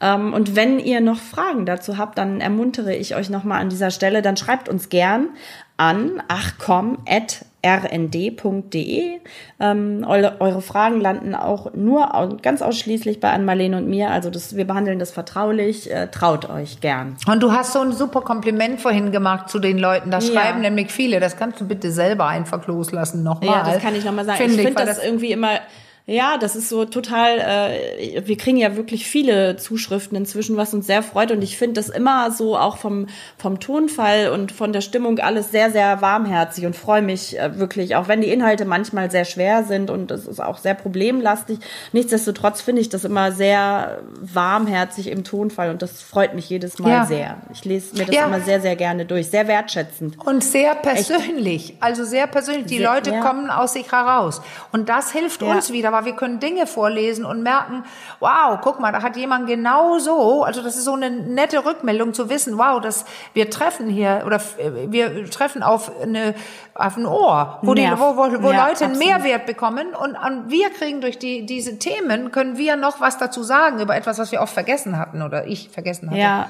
[0.02, 3.90] Ähm, und wenn ihr noch Fragen dazu habt, dann ermuntere ich euch nochmal an dieser
[3.90, 5.30] Stelle, dann schreibt uns gern
[5.78, 9.20] an achcom at rnd.de.
[9.60, 14.12] Ähm, eure, eure, Fragen landen auch nur ganz ausschließlich bei Ann-Marlene und mir.
[14.12, 15.92] Also das, wir behandeln das vertraulich.
[15.92, 17.18] Äh, traut euch gern.
[17.28, 20.12] Und du hast so ein super Kompliment vorhin gemacht zu den Leuten.
[20.12, 20.32] Da ja.
[20.34, 21.20] schreiben nämlich viele.
[21.20, 23.66] Das kannst du bitte selber einfach loslassen nochmal.
[23.66, 24.38] Ja, das kann ich nochmal sagen.
[24.38, 25.60] Find ich finde das irgendwie immer
[26.08, 30.86] ja, das ist so total, äh, wir kriegen ja wirklich viele Zuschriften inzwischen, was uns
[30.86, 31.32] sehr freut.
[31.32, 33.08] Und ich finde das immer so auch vom,
[33.40, 37.96] vom Tonfall und von der Stimmung alles sehr, sehr warmherzig und freue mich äh, wirklich,
[37.96, 41.58] auch wenn die Inhalte manchmal sehr schwer sind und es ist auch sehr problemlastig.
[41.92, 46.90] Nichtsdestotrotz finde ich das immer sehr warmherzig im Tonfall und das freut mich jedes Mal
[46.90, 47.06] ja.
[47.06, 47.38] sehr.
[47.52, 48.28] Ich lese mir das ja.
[48.28, 50.24] immer sehr, sehr gerne durch, sehr wertschätzend.
[50.24, 51.84] Und sehr persönlich, Echt?
[51.84, 52.68] also sehr persönlich.
[52.68, 53.22] Die sehr, Leute ja.
[53.22, 54.44] kommen aus sich heraus.
[54.72, 57.84] Und das hilft uns wieder aber wir können Dinge vorlesen und merken,
[58.20, 62.14] wow, guck mal, da hat jemand genau so, also das ist so eine nette Rückmeldung
[62.14, 64.42] zu wissen, wow, dass wir treffen hier oder
[64.88, 66.36] wir treffen auf eine
[66.74, 70.52] auf ein Ohr, wo, die, wo, wo, wo ja, Leute einen Mehrwert bekommen und, und
[70.52, 74.34] wir kriegen durch die diese Themen können wir noch was dazu sagen über etwas, was
[74.34, 76.20] wir oft vergessen hatten oder ich vergessen hatte.
[76.20, 76.50] Ja.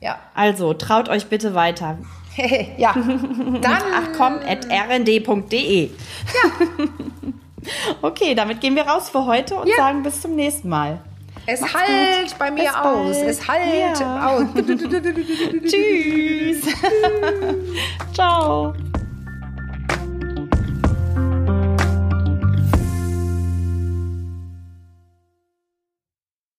[0.00, 0.18] Ja.
[0.34, 1.98] Also traut euch bitte weiter.
[2.76, 2.92] ja.
[3.62, 5.90] Dann ach komm at rnd.de.
[5.90, 6.66] Ja.
[8.02, 9.76] okay, damit gehen wir raus für heute und ja.
[9.76, 11.00] sagen bis zum nächsten Mal.
[11.46, 12.38] Es Macht's halt gut.
[12.38, 13.18] bei mir bis aus.
[13.18, 13.28] Bald.
[13.28, 14.26] Es halt ja.
[14.28, 14.46] aus.
[15.70, 16.62] Tschüss.
[18.12, 18.74] Ciao.